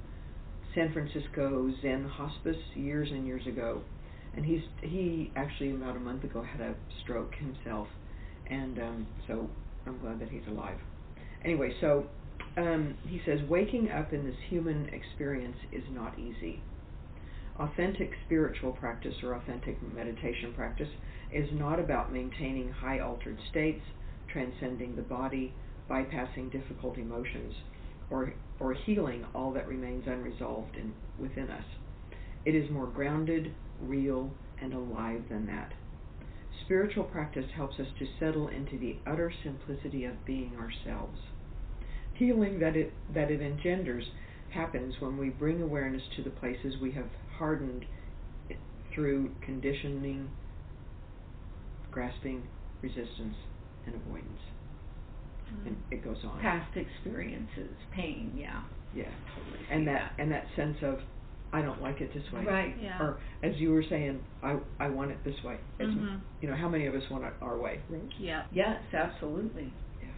[0.75, 3.83] San Francisco Zen Hospice years and years ago.
[4.37, 7.89] And he's he actually about a month ago had a stroke himself,
[8.47, 9.51] and um, so
[9.87, 10.79] I'm glad that he's alive.
[11.45, 12.07] Anyway, so
[12.57, 16.63] um, he says waking up in this human experience is not easy.
[17.59, 20.89] Authentic spiritual practice or authentic meditation practice
[21.33, 23.83] is not about maintaining high altered states,
[24.33, 25.53] transcending the body,
[25.91, 27.55] bypassing difficult emotions,
[28.11, 31.65] or, or healing all that remains unresolved in, within us.
[32.45, 34.31] It is more grounded, real,
[34.63, 35.73] and alive than that.
[36.65, 41.19] Spiritual practice helps us to settle into the utter simplicity of being ourselves.
[42.15, 44.05] Healing that it, that it engenders
[44.51, 47.07] happens when we bring awareness to the places we have
[47.39, 47.85] hardened
[48.95, 50.29] through conditioning,
[51.91, 52.43] grasping,
[52.83, 53.37] resistance,
[53.87, 54.41] and avoidance.
[55.67, 56.41] And it goes on.
[56.41, 58.63] Past experiences, pain, yeah.
[58.95, 59.05] Yeah.
[59.35, 60.99] Totally And see that and that sense of
[61.53, 62.45] I don't like it this way.
[62.45, 62.75] Right.
[62.83, 63.01] Yeah.
[63.01, 65.57] Or as you were saying, I I want it this way.
[65.79, 66.21] It's, Mhm.
[66.43, 68.03] You know, how many of us want it our way, right?
[68.19, 68.43] Yeah.
[68.53, 69.73] Yes, absolutely.
[70.03, 70.09] Yeah.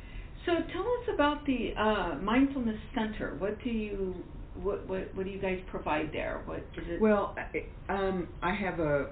[0.46, 3.36] So tell us about the uh, mindfulness center.
[3.38, 4.14] What do you
[4.62, 6.42] what, what what do you guys provide there?
[6.44, 7.00] What is it?
[7.00, 9.08] Well, I- um, I have a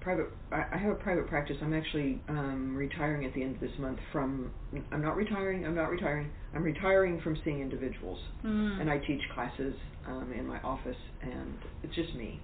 [0.00, 0.26] private.
[0.52, 1.56] I have a private practice.
[1.62, 4.50] I'm actually um, retiring at the end of this month from.
[4.92, 5.64] I'm not retiring.
[5.66, 6.30] I'm not retiring.
[6.54, 8.80] I'm retiring from seeing individuals, Mm.
[8.80, 9.74] and I teach classes
[10.06, 12.40] um, in my office, and it's just me,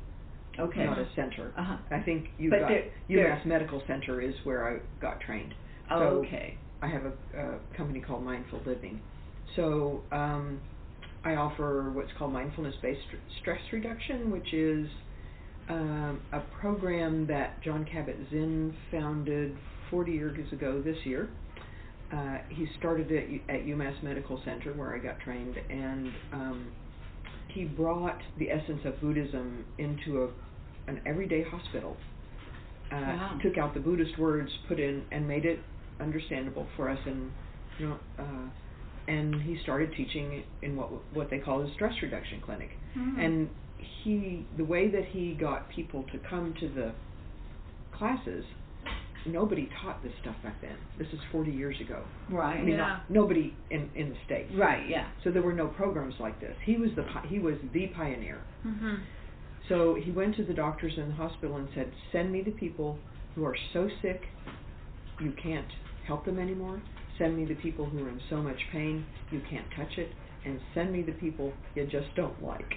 [0.58, 0.84] okay.
[0.86, 1.52] not a center.
[1.56, 1.76] Uh-huh.
[1.90, 5.54] I think you But got there- there- UMass Medical Center is where I got trained.
[5.90, 6.56] Oh, So okay.
[6.82, 9.00] I have a, a company called Mindful Living.
[9.56, 10.60] So um,
[11.24, 13.00] I offer what's called mindfulness-based
[13.40, 14.87] stress reduction, which is
[15.68, 19.56] um, a program that Jon Kabat-Zinn founded
[19.90, 21.28] 40 years ago this year.
[22.12, 26.72] Uh, he started it at, at UMass Medical Center, where I got trained, and um,
[27.48, 31.96] he brought the essence of Buddhism into a, an everyday hospital.
[32.90, 33.38] Uh, Wow.
[33.42, 35.61] Took out the Buddhist words, put in, and made it
[36.00, 37.30] understandable for us, and
[37.78, 38.48] you know, uh,
[39.14, 40.26] and he started teaching
[40.62, 42.70] in what what they call a stress reduction clinic.
[42.96, 43.24] Mm.
[43.24, 43.48] And
[44.04, 46.92] he, the way that he got people to come to the
[47.96, 48.44] classes,
[49.26, 50.76] nobody taught this stuff back then.
[50.98, 52.02] This is 40 years ago.
[52.30, 52.60] I Right.
[52.64, 52.76] mean, Yeah.
[52.88, 54.50] not, nobody in in the states.
[54.54, 54.88] Right.
[54.88, 55.06] Yeah.
[55.24, 56.56] So there were no programs like this.
[56.64, 58.38] He was the he was the pioneer.
[58.66, 58.94] Mm-hmm.
[59.68, 62.98] So he went to the doctors in the hospital and said, "Send me the people
[63.34, 64.22] who are so sick
[65.20, 65.70] you can't
[66.06, 66.80] help them anymore.
[67.20, 70.09] Send me the people who are in so much pain you can't touch it,
[70.44, 72.72] and send me the people you just don't like."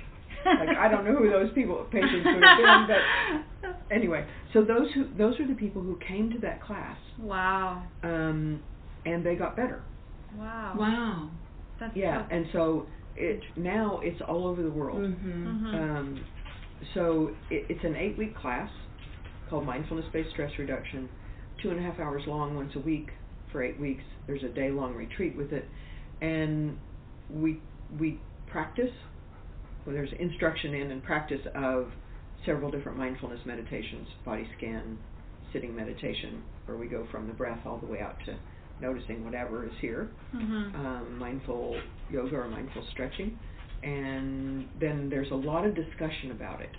[0.46, 4.88] like I don't know who those people patients would have been, but anyway, so those
[4.94, 7.84] who those are the people who came to that class, Wow.
[8.04, 8.62] um,
[9.06, 9.82] and they got better.
[10.38, 10.76] Wow.
[10.78, 11.30] Wow.
[11.80, 15.00] That's Yeah, so and so it now it's all over the world.
[15.00, 15.48] Mm-hmm.
[15.66, 15.74] Mhm.
[16.00, 16.26] Um,
[16.94, 18.70] so it, it's an eight week class
[19.50, 21.08] called Mindfulness Based Stress Reduction,
[21.62, 23.10] two and a half hours long once a week
[23.54, 24.04] for eight weeks.
[24.28, 25.66] There's a day long retreat with it,
[26.22, 26.78] and
[27.30, 27.62] we
[27.98, 28.92] we practice.
[29.86, 31.88] Well, there's instruction in and practice of
[32.46, 34.98] several different mindfulness meditations, body scan,
[35.54, 38.36] sitting meditation, where we go from the breath all the way out to
[38.82, 40.76] noticing whatever is here Mhm.
[40.76, 41.80] um, mindful
[42.12, 43.38] yoga or mindful stretching,
[43.84, 46.72] and then there's a lot of discussion about it.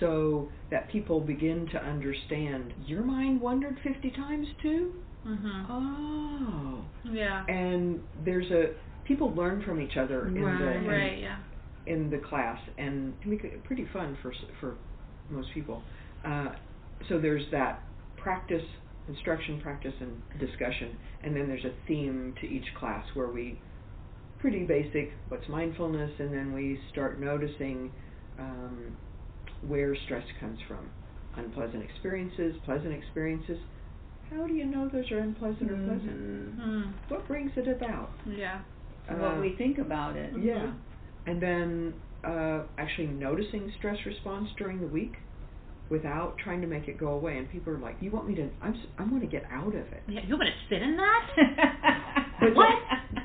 [0.00, 4.92] So that people begin to understand your mind wandered 50 times too?
[5.26, 5.66] Mhm.
[5.68, 6.84] Oh.
[7.04, 7.44] Yeah.
[7.46, 8.70] And there's a
[9.04, 10.76] people learn from each other in the Right.
[10.76, 11.18] in, Right.
[11.18, 11.38] Yeah.
[11.86, 14.74] in the class and can be pretty fun for for
[15.30, 15.82] most people.
[16.24, 16.54] Uh,
[17.08, 17.82] so there's that
[18.16, 18.64] practice,
[19.08, 23.58] instruction, practice, and discussion, and then there's a theme to each class where we
[24.38, 27.90] pretty basic what's mindfulness, and then we start noticing
[28.38, 28.96] um,
[29.66, 30.90] where stress comes from,
[31.36, 33.58] unpleasant experiences, pleasant experiences.
[34.36, 36.58] How do you know those are unpleasant or pleasant?
[36.60, 36.92] Mm.
[37.08, 38.10] What brings it about?
[38.26, 38.60] Yeah.
[39.08, 40.32] what Uh, we think about it.
[40.40, 40.72] yeah.
[41.26, 45.14] And then uh, actually noticing stress response during the week
[45.90, 47.36] without trying to make it go away.
[47.38, 48.48] And people are like, "You want me to?
[48.62, 50.20] I'm s- I want to get out of it." Yeah.
[50.26, 51.22] You want to sit in that?
[52.40, 52.74] But what?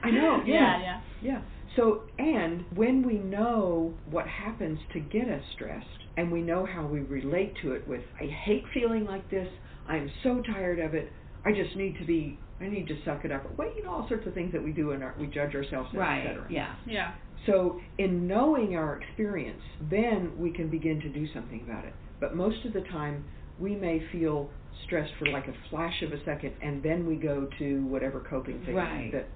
[0.04, 0.54] I know, Yeah.
[0.56, 0.80] yeah.
[0.82, 1.02] Yeah.
[1.22, 1.42] Yeah.
[1.76, 6.86] So and when we know what happens to get us stressed, and we know how
[6.88, 9.48] we relate to it with, I hate feeling like this.
[9.88, 11.12] I'm so tired of it.
[11.46, 12.38] I just need to be.
[12.60, 13.44] I need to suck it up.
[13.58, 15.90] Well, you know, all sorts of things that we do and our, we judge ourselves,
[15.94, 16.24] et Right.
[16.26, 16.46] cetera.
[16.50, 16.74] Yeah.
[16.88, 17.12] Yeah.
[17.46, 21.94] So, in knowing our experience, then we can begin to do something about it.
[22.20, 23.24] But most of the time,
[23.60, 24.50] we may feel
[24.86, 28.60] stressed for like a flash of a second, and then we go to whatever coping
[28.66, 29.12] thing Right.
[29.12, 29.28] that.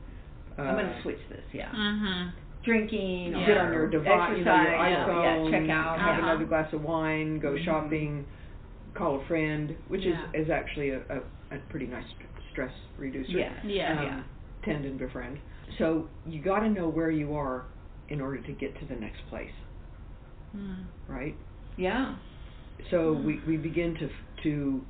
[0.58, 1.44] Uh, I'm gonna switch this.
[1.54, 1.70] Yeah.
[1.70, 2.32] Mhm.
[2.64, 3.34] Drinking.
[3.34, 3.46] Yeah.
[3.46, 5.60] Get or on your device, you know, your iPhone, Yeah.
[5.60, 6.00] Check out.
[6.00, 6.24] have Uh-huh.
[6.24, 7.64] another glass of wine, go Mhm.
[7.64, 8.26] shopping,
[8.96, 10.26] call a friend, which Yeah.
[10.34, 12.06] is is actually a, a, a pretty nice
[12.52, 13.32] stress reducer.
[13.32, 13.52] Yes.
[13.66, 14.00] Yeah.
[14.00, 14.24] um, yeah.
[14.66, 15.40] Tend and befriend.
[15.80, 17.66] So you got to know where you are
[18.10, 19.52] in order to get to the next place,
[20.56, 20.84] Mm.
[21.08, 21.36] right?
[21.78, 22.16] Yeah.
[22.90, 24.10] So we, we begin to
[24.44, 24.82] to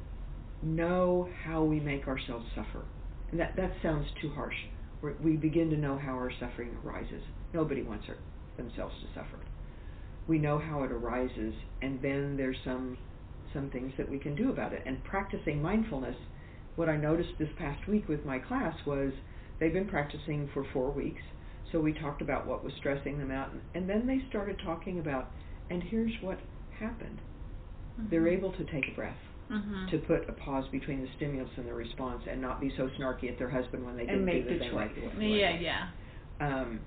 [0.64, 2.84] know how we make ourselves suffer,
[3.32, 4.56] and that that sounds too harsh.
[5.02, 7.22] We're, we begin to know how our suffering arises.
[7.54, 8.18] Nobody wants our,
[8.58, 9.40] themselves to suffer.
[10.28, 12.98] We know how it arises, and then there's some
[13.54, 14.84] some things that we can do about it.
[14.86, 16.16] And practicing mindfulness,
[16.76, 19.14] what I noticed this past week with my class was
[19.60, 21.22] they've been practicing for four weeks.
[21.72, 25.30] So we talked about what was stressing them out, and, then they started talking about,
[25.70, 26.40] and here's what
[26.80, 27.20] happened
[28.10, 28.38] they're Mhm.
[28.38, 29.18] able to take a breath,
[29.50, 29.90] Mhm.
[29.90, 33.30] to put a pause between the stimulus and the response, and not be so snarky
[33.30, 34.96] at their husband when they didn't do the the thing right.
[34.96, 35.14] choice.
[35.20, 35.88] Yeah, yeah.
[36.40, 36.80] Um,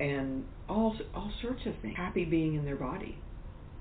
[0.00, 1.96] and all all sorts of things.
[1.96, 3.18] Happy being in their body.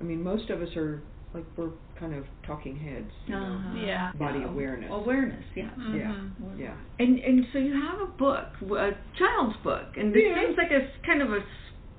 [0.01, 1.01] I mean, most of us are
[1.35, 1.69] like we're
[1.99, 3.11] kind of talking heads.
[3.27, 3.35] You?
[3.35, 3.85] Uh-huh.
[3.85, 4.11] Yeah.
[4.17, 4.49] Body Yeah.
[4.49, 4.89] awareness.
[4.91, 5.69] Awareness, yeah.
[5.77, 6.59] Mhm.
[6.59, 6.73] Yeah.
[6.99, 10.41] And and so you have a book, a child's book, and it Yeah.
[10.41, 11.43] seems like a s- kind of a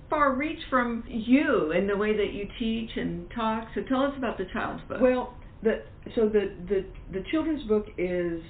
[0.08, 3.68] far reach from you in the way that you teach and talk.
[3.74, 5.00] So tell us about the child's book.
[5.00, 5.82] Well, the
[6.14, 8.42] so the the the children's book is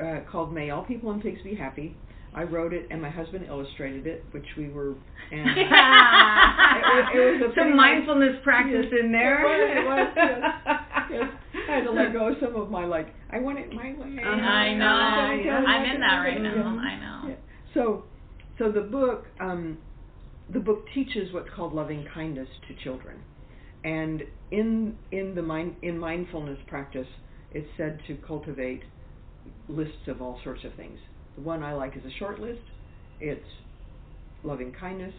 [0.00, 1.94] uh, called "May All People and Pigs Be Happy."
[2.34, 4.94] I wrote it, and my husband illustrated it, which we were.
[5.30, 9.40] And it, was- it was a some mindfulness practice Yes, in there.
[9.78, 10.50] It was, it was,
[11.10, 11.10] yes.
[11.12, 11.30] yes.
[11.70, 13.14] I had to let go of some of my like.
[13.30, 14.16] I want it my way.
[14.22, 14.30] Uh-huh.
[14.30, 14.84] I know.
[14.86, 15.50] I know.
[15.66, 16.50] I'm in that right Yeah.
[16.54, 16.78] now.
[16.78, 17.28] I know.
[17.30, 17.34] Yeah.
[17.72, 18.04] So,
[18.58, 19.78] so the book, um,
[20.52, 23.16] the book teaches what's called loving kindness to children,
[23.84, 27.06] and in in the mind in mindfulness practice,
[27.52, 28.82] it's said to cultivate
[29.68, 30.98] lists of all sorts of things.
[31.36, 32.62] The one I like is a short list.
[33.20, 33.46] It's
[34.42, 35.14] loving kindness,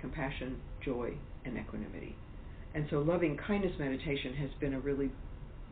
[0.00, 1.12] compassion, joy,
[1.44, 2.16] and equanimity.
[2.74, 5.10] And so, loving kindness meditation has been a really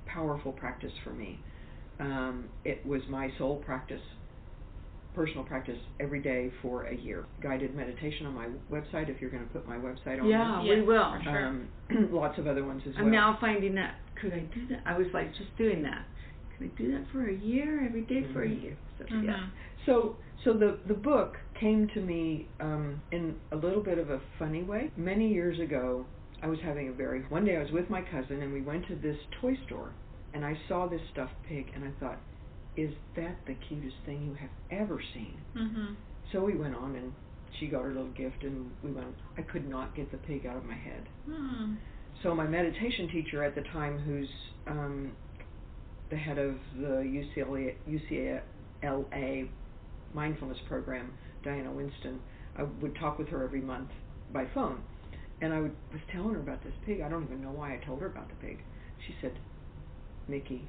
[0.07, 1.39] powerful practice for me.
[2.01, 4.01] Um, it was my sole practice,
[5.15, 7.25] personal practice every day for a year.
[7.43, 9.09] Guided meditation on my website.
[9.09, 11.13] If you're going to put my website on yeah, we will.
[11.13, 11.47] there, sure.
[11.47, 11.69] um,
[12.13, 13.05] lots of other ones as well.
[13.05, 14.83] I'm now finding that could I do that?
[14.87, 16.05] I was like just doing that.
[16.59, 18.63] Can I do that for a year, every day for a Mhm.
[18.63, 18.79] year?
[18.99, 19.25] So, Mhm.
[19.25, 19.51] yeah.
[19.87, 24.21] So, so the the book came to me um, in a little bit of a
[24.39, 24.91] funny way.
[24.97, 26.07] Many years ago,
[26.43, 28.87] I was having a very one day I was with my cousin and we went
[28.89, 29.95] to this toy store
[30.35, 32.21] and I saw this stuffed pig and I thought,
[32.77, 35.45] is that the cutest thing you have ever seen?
[35.57, 35.97] Mhm.
[36.33, 37.13] So we went on and
[37.59, 39.17] she got her little gift and we went.
[39.37, 41.09] I could not get the pig out of my head.
[41.25, 41.77] Hmm.
[42.23, 44.29] So my meditation teacher at the time, who's
[44.67, 45.17] um,
[46.11, 47.75] the head of the UCLA,
[48.83, 49.49] UCLA
[50.15, 51.13] mindfulness program,
[51.45, 52.21] Diana Winston,
[52.57, 53.91] I would talk with her every month
[54.33, 54.81] by phone,
[55.41, 57.01] and I would, was telling her about this pig.
[57.01, 58.59] I don't even know why I told her about the pig.
[59.07, 59.33] She said,
[60.29, 60.63] "Micki,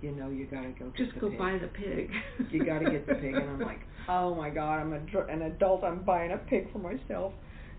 [0.00, 1.38] you know you gotta go get Just go pig.
[1.38, 2.10] buy the pig.
[2.50, 5.42] You gotta get the pig." And I'm like, "Oh my God, I'm a, dr- an
[5.42, 5.82] adult.
[5.82, 7.32] I'm buying a pig for myself."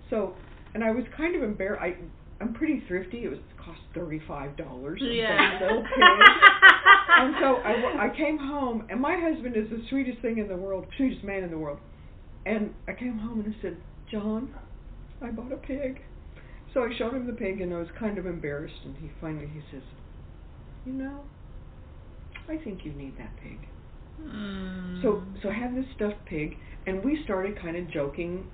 [0.10, 0.36] So,
[0.74, 1.82] and I was kind of embarrassed.
[1.82, 1.96] I
[2.42, 3.24] I'm pretty thrifty.
[3.24, 5.02] It was cost thirty five dollars.
[5.02, 5.60] Yeah.
[7.18, 10.58] And so I, I came home, and my husband is the sweetest thing in the
[10.58, 11.80] world, sweetest man in the world.
[12.46, 13.78] And I came home and I said,
[14.12, 14.54] John,
[15.22, 16.02] I bought a pig.
[16.74, 18.82] So I showed him the pig, and I was kind of embarrassed.
[18.84, 19.84] And he finally he says,
[20.86, 21.22] you know,
[22.50, 23.60] I think you need that pig.
[24.22, 25.02] Mm.
[25.02, 28.46] So so I had this stuffed pig, and we started kind of joking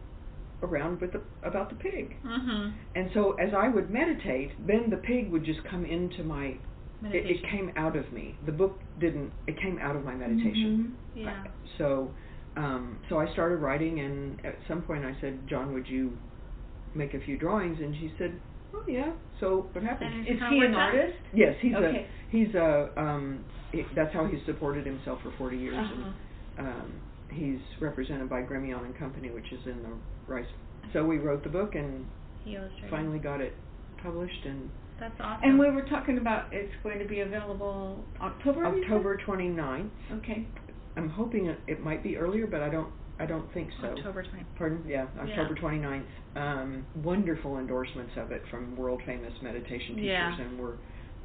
[0.63, 2.15] around with the, about the pig.
[2.23, 2.73] Mhm.
[2.95, 6.57] And so as I would meditate, then the pig would just come into my.
[7.03, 8.37] It, it came out of me.
[8.45, 9.33] The book didn't.
[9.47, 10.97] It came out of my meditation.
[11.15, 11.43] Yeah.
[11.79, 12.13] So,
[12.55, 16.19] um, so I started writing, and at some point I said, John, would you
[16.93, 17.79] make a few drawings?
[17.81, 18.39] And she said,
[18.73, 19.13] Oh yeah.
[19.39, 20.27] So what happened?
[20.27, 21.17] Is he an artist?
[21.33, 22.07] Yes, he's Okay.
[22.07, 25.75] a he's a um, he, that's how he's supported himself for 40 years.
[25.77, 26.11] Uh-huh.
[26.57, 29.89] And, um, he's represented by Gremillion and Company, which is in the
[30.31, 30.45] Rice.
[30.93, 32.05] So we wrote the book and
[32.43, 32.57] He
[32.89, 33.53] finally got it
[34.03, 35.49] published in That's awesome.
[35.49, 38.65] And we were talking about it's going to be available October.
[38.65, 39.89] October 29th.
[40.19, 40.47] Okay.
[40.97, 43.89] I'm hoping it, it might be earlier, but I don't I don't think so.
[43.89, 44.45] October 20th.
[44.57, 44.83] Pardon?
[44.87, 46.03] Yeah, October 29th.
[46.35, 50.41] Um, wonderful endorsements of it from world famous meditation teachers, Yeah.
[50.41, 50.73] and we're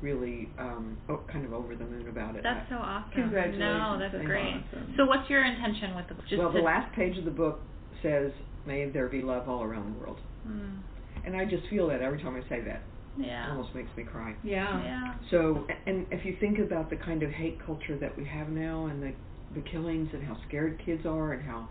[0.03, 2.43] really um, oh, kind of over the moon about it.
[2.43, 3.13] That's so awesome.
[3.13, 3.61] Congratulations.
[3.61, 4.55] No, that's That's great.
[4.55, 4.95] awesome.
[4.97, 6.25] So what's your intention with the book?
[6.29, 7.61] Just well, the last page of the book
[8.03, 8.31] says,
[8.67, 10.79] "May there be love all around the world," Mm,
[11.25, 12.83] and I just feel that every time I say that.
[13.19, 13.49] It yeah.
[13.51, 14.35] almost makes me cry.
[14.45, 14.83] Yeah.
[14.85, 15.15] Yeah.
[15.31, 18.87] So, and if you think about the kind of hate culture that we have now,
[18.87, 19.13] and the
[19.55, 21.67] the killings, and how scared kids are, and how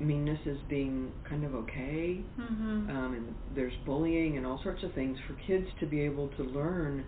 [0.00, 2.88] meanness is being kind of okay, Mhm.
[2.90, 6.42] um, and there's bullying and all sorts of things for kids to be able to
[6.42, 7.04] learn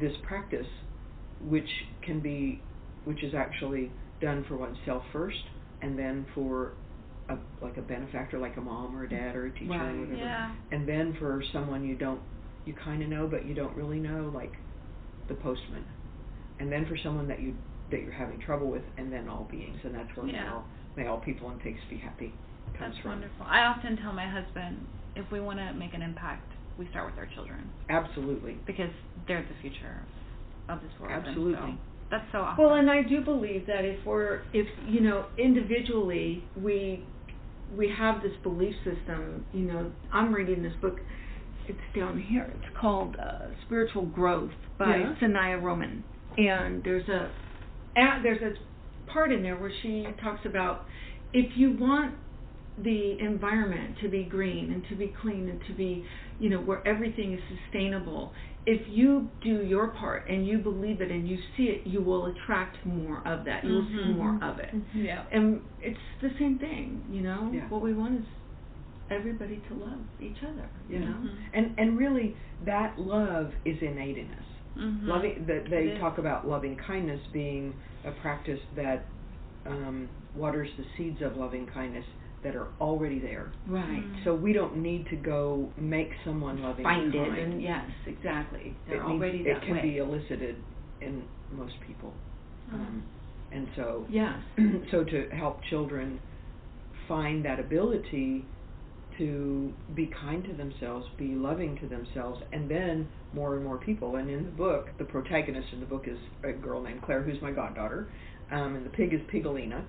[0.00, 0.66] this practice,
[1.40, 1.68] which
[2.02, 2.62] can be,
[3.04, 3.90] which is actually
[4.20, 5.38] done for oneself first,
[5.82, 6.74] and then for
[7.28, 9.90] a like a benefactor, like a mom or a dad or a teacher Right.
[9.94, 10.54] or whatever, Yeah.
[10.72, 12.20] and then for someone you don't
[12.64, 14.52] you kind of know but you don't really know, like
[15.28, 15.84] the postman,
[16.60, 17.56] and then for someone that you
[17.90, 20.64] that you're having trouble with, and then all beings, and that's where may all
[20.96, 22.32] may all people and pigs be happy
[22.78, 23.10] comes That's from.
[23.12, 23.46] wonderful.
[23.48, 24.86] I often tell my husband
[25.16, 28.58] if we want to make an impact, we start with our children Absolutely.
[28.66, 28.90] because
[29.28, 30.02] they're the future
[30.68, 31.22] of this world.
[31.26, 31.54] Absolutely.
[31.54, 31.78] so
[32.10, 32.64] that's so awesome.
[32.64, 37.04] Well, and I do believe that if we're, if you know, individually we
[37.76, 39.46] we have this belief system.
[39.52, 40.98] You know, I'm reading this book.
[41.68, 42.52] It's down here.
[42.56, 45.14] It's called uh, Spiritual Growth by Yeah.
[45.22, 46.02] Sanaya Roman,
[46.36, 47.30] and there's a,
[47.96, 50.84] a there's a part in there where she talks about
[51.32, 52.14] if you want
[52.82, 56.04] the environment to be green and to be clean and to be,
[56.42, 58.32] you know, where everything is sustainable.
[58.66, 62.26] If you do your part and you believe it and you see it, you will
[62.26, 63.64] attract more of that.
[63.64, 64.70] You will see more of it.
[64.94, 65.22] yeah.
[65.32, 67.50] And it's the same thing, you know.
[67.54, 67.68] Yeah.
[67.68, 68.26] What we want is
[69.10, 71.04] everybody to love each other, you Yeah.
[71.06, 71.16] know.
[71.16, 71.36] Mhm.
[71.52, 74.44] And and really, that love is innate in us.
[74.76, 75.06] Mhm.
[75.06, 77.74] Loving, that they talk about loving kindness being
[78.04, 79.06] a practice that
[79.66, 82.06] um, waters the seeds of loving kindness
[82.42, 83.52] that are already there.
[83.68, 84.02] Right.
[84.04, 84.24] Mm.
[84.24, 88.74] So we don't need to go make someone loving Find and it and yes, exactly.
[88.88, 89.82] They're it needs- already it that can way.
[89.82, 90.56] be elicited
[91.00, 91.22] in
[91.52, 92.12] most people.
[92.70, 92.74] Mm.
[92.74, 93.02] Um,
[93.52, 94.38] and so yes.
[94.90, 96.20] so to help children
[97.06, 98.44] find that ability
[99.18, 104.16] to be kind to themselves, be loving to themselves, and then more and more people.
[104.16, 107.40] And in the book, the protagonist in the book is a girl named Claire, who's
[107.42, 108.08] my goddaughter,
[108.50, 109.84] um, and the pig is Pigolina,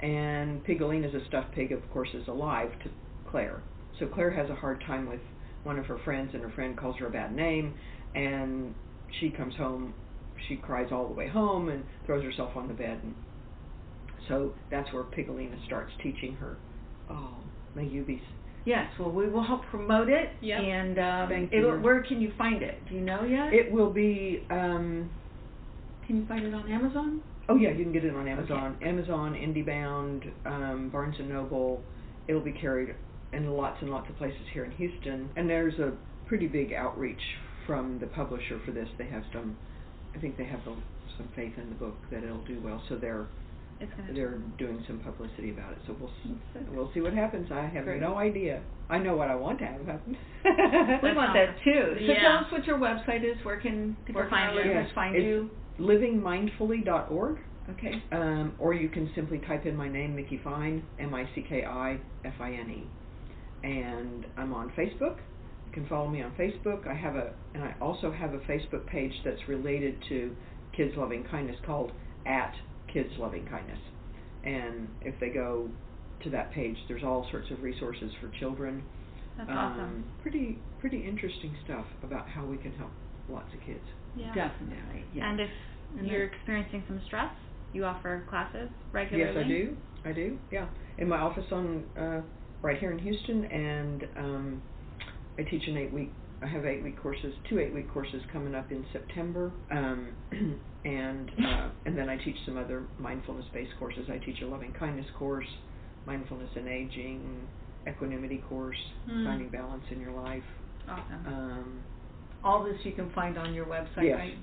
[0.00, 2.90] and Pigolina is a stuffed pig, of course, is alive to
[3.30, 3.62] Claire.
[3.98, 5.20] So Claire has a hard time with
[5.64, 7.74] one of her friends, and her friend calls her a bad name,
[8.14, 8.74] and
[9.20, 9.94] she comes home,
[10.48, 13.14] she cries all the way home, and throws herself on the bed, and
[14.28, 16.56] so that's where Pigolina starts teaching her.
[17.10, 17.36] Oh,
[17.74, 18.20] may you be.
[18.64, 20.60] Yes, well, we will help promote it, Yep.
[20.60, 22.74] and um, it'll, where can you find it?
[22.88, 23.52] Do you know yet?
[23.54, 24.44] It will be.
[24.50, 25.08] Um,
[26.06, 27.22] can you find it on Amazon?
[27.48, 31.82] Oh yeah, you can get it on Amazon, Amazon, IndieBound, um, Barnes and Noble.
[32.28, 32.94] It'll be carried
[33.32, 35.92] in lots and lots of places here in Houston, and there's a
[36.26, 37.20] pretty big outreach
[37.66, 38.88] from the publisher for this.
[38.98, 39.56] They have some.
[40.14, 40.74] I think they have the,
[41.18, 43.26] some faith in the book that it'll do well, so they're
[43.80, 45.78] It's they're doing some publicity about it.
[45.86, 47.48] So we'll s- we'll see what happens.
[47.52, 48.00] I have Great.
[48.00, 48.62] no idea.
[48.88, 50.16] I know what I want to have happen.
[51.02, 51.94] We want that too.
[51.98, 52.22] So Yeah.
[52.22, 53.36] tell us what your website is.
[53.44, 54.60] Where can People where find you.
[54.60, 55.50] listeners Yes, find it's- you?
[55.78, 57.38] livingmindfully.org,
[57.70, 58.02] Okay.
[58.12, 61.64] um, or you can simply type in my name, Micki Fine, M I C K
[61.64, 65.16] I F I N E, and I'm on Facebook.
[65.66, 66.86] You can follow me on Facebook.
[66.86, 70.34] I have a, and I also have a Facebook page that's related to
[70.76, 71.92] Kids Loving Kindness called
[72.24, 72.54] at
[72.92, 73.80] Kids Loving Kindness,
[74.44, 75.68] and if they go
[76.22, 78.82] to that page, there's all sorts of resources for children.
[79.36, 80.04] That's um, awesome.
[80.22, 82.92] Pretty pretty interesting stuff about how we can help
[83.28, 83.84] lots of kids.
[84.16, 84.34] Yeah.
[84.34, 85.04] Definitely.
[85.12, 85.24] Yes.
[85.24, 85.50] And if
[85.98, 87.30] And you're experiencing some stress,
[87.72, 89.34] you offer classes regularly.
[89.34, 89.76] Yes, I do.
[90.04, 90.38] I do.
[90.50, 92.20] Yeah, in my office on uh,
[92.62, 94.62] right here in Houston, and um,
[95.38, 96.14] I teach an eight week.
[96.42, 100.16] I have eight week courses, two eight week courses coming up in September, um,
[100.84, 104.08] and uh, and then I teach some other mindfulness based courses.
[104.10, 105.46] I teach a loving kindness course,
[106.06, 107.48] mindfulness and aging,
[107.88, 108.76] equanimity course,
[109.08, 109.24] Hmm.
[109.24, 110.44] finding balance in your life.
[110.88, 111.26] Awesome.
[111.26, 111.84] Um,
[112.46, 114.18] all this you can find on your website, Yes.
[114.18, 114.38] right?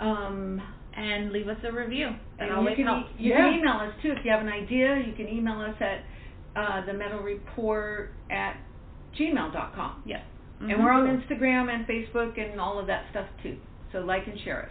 [0.00, 0.62] Um,
[0.98, 2.08] And leave us a review.
[2.38, 3.10] That and you can, helps.
[3.18, 3.36] you Yeah.
[3.50, 4.96] can email us too if you have an idea.
[5.06, 6.00] You can email us at
[6.56, 8.56] uh, the metal report at
[9.14, 10.02] gmail.com.
[10.06, 10.24] Yes.
[10.60, 10.82] And Mhm.
[10.82, 13.58] we're on Instagram and Facebook and all of that stuff too.
[13.92, 14.70] So like and share us.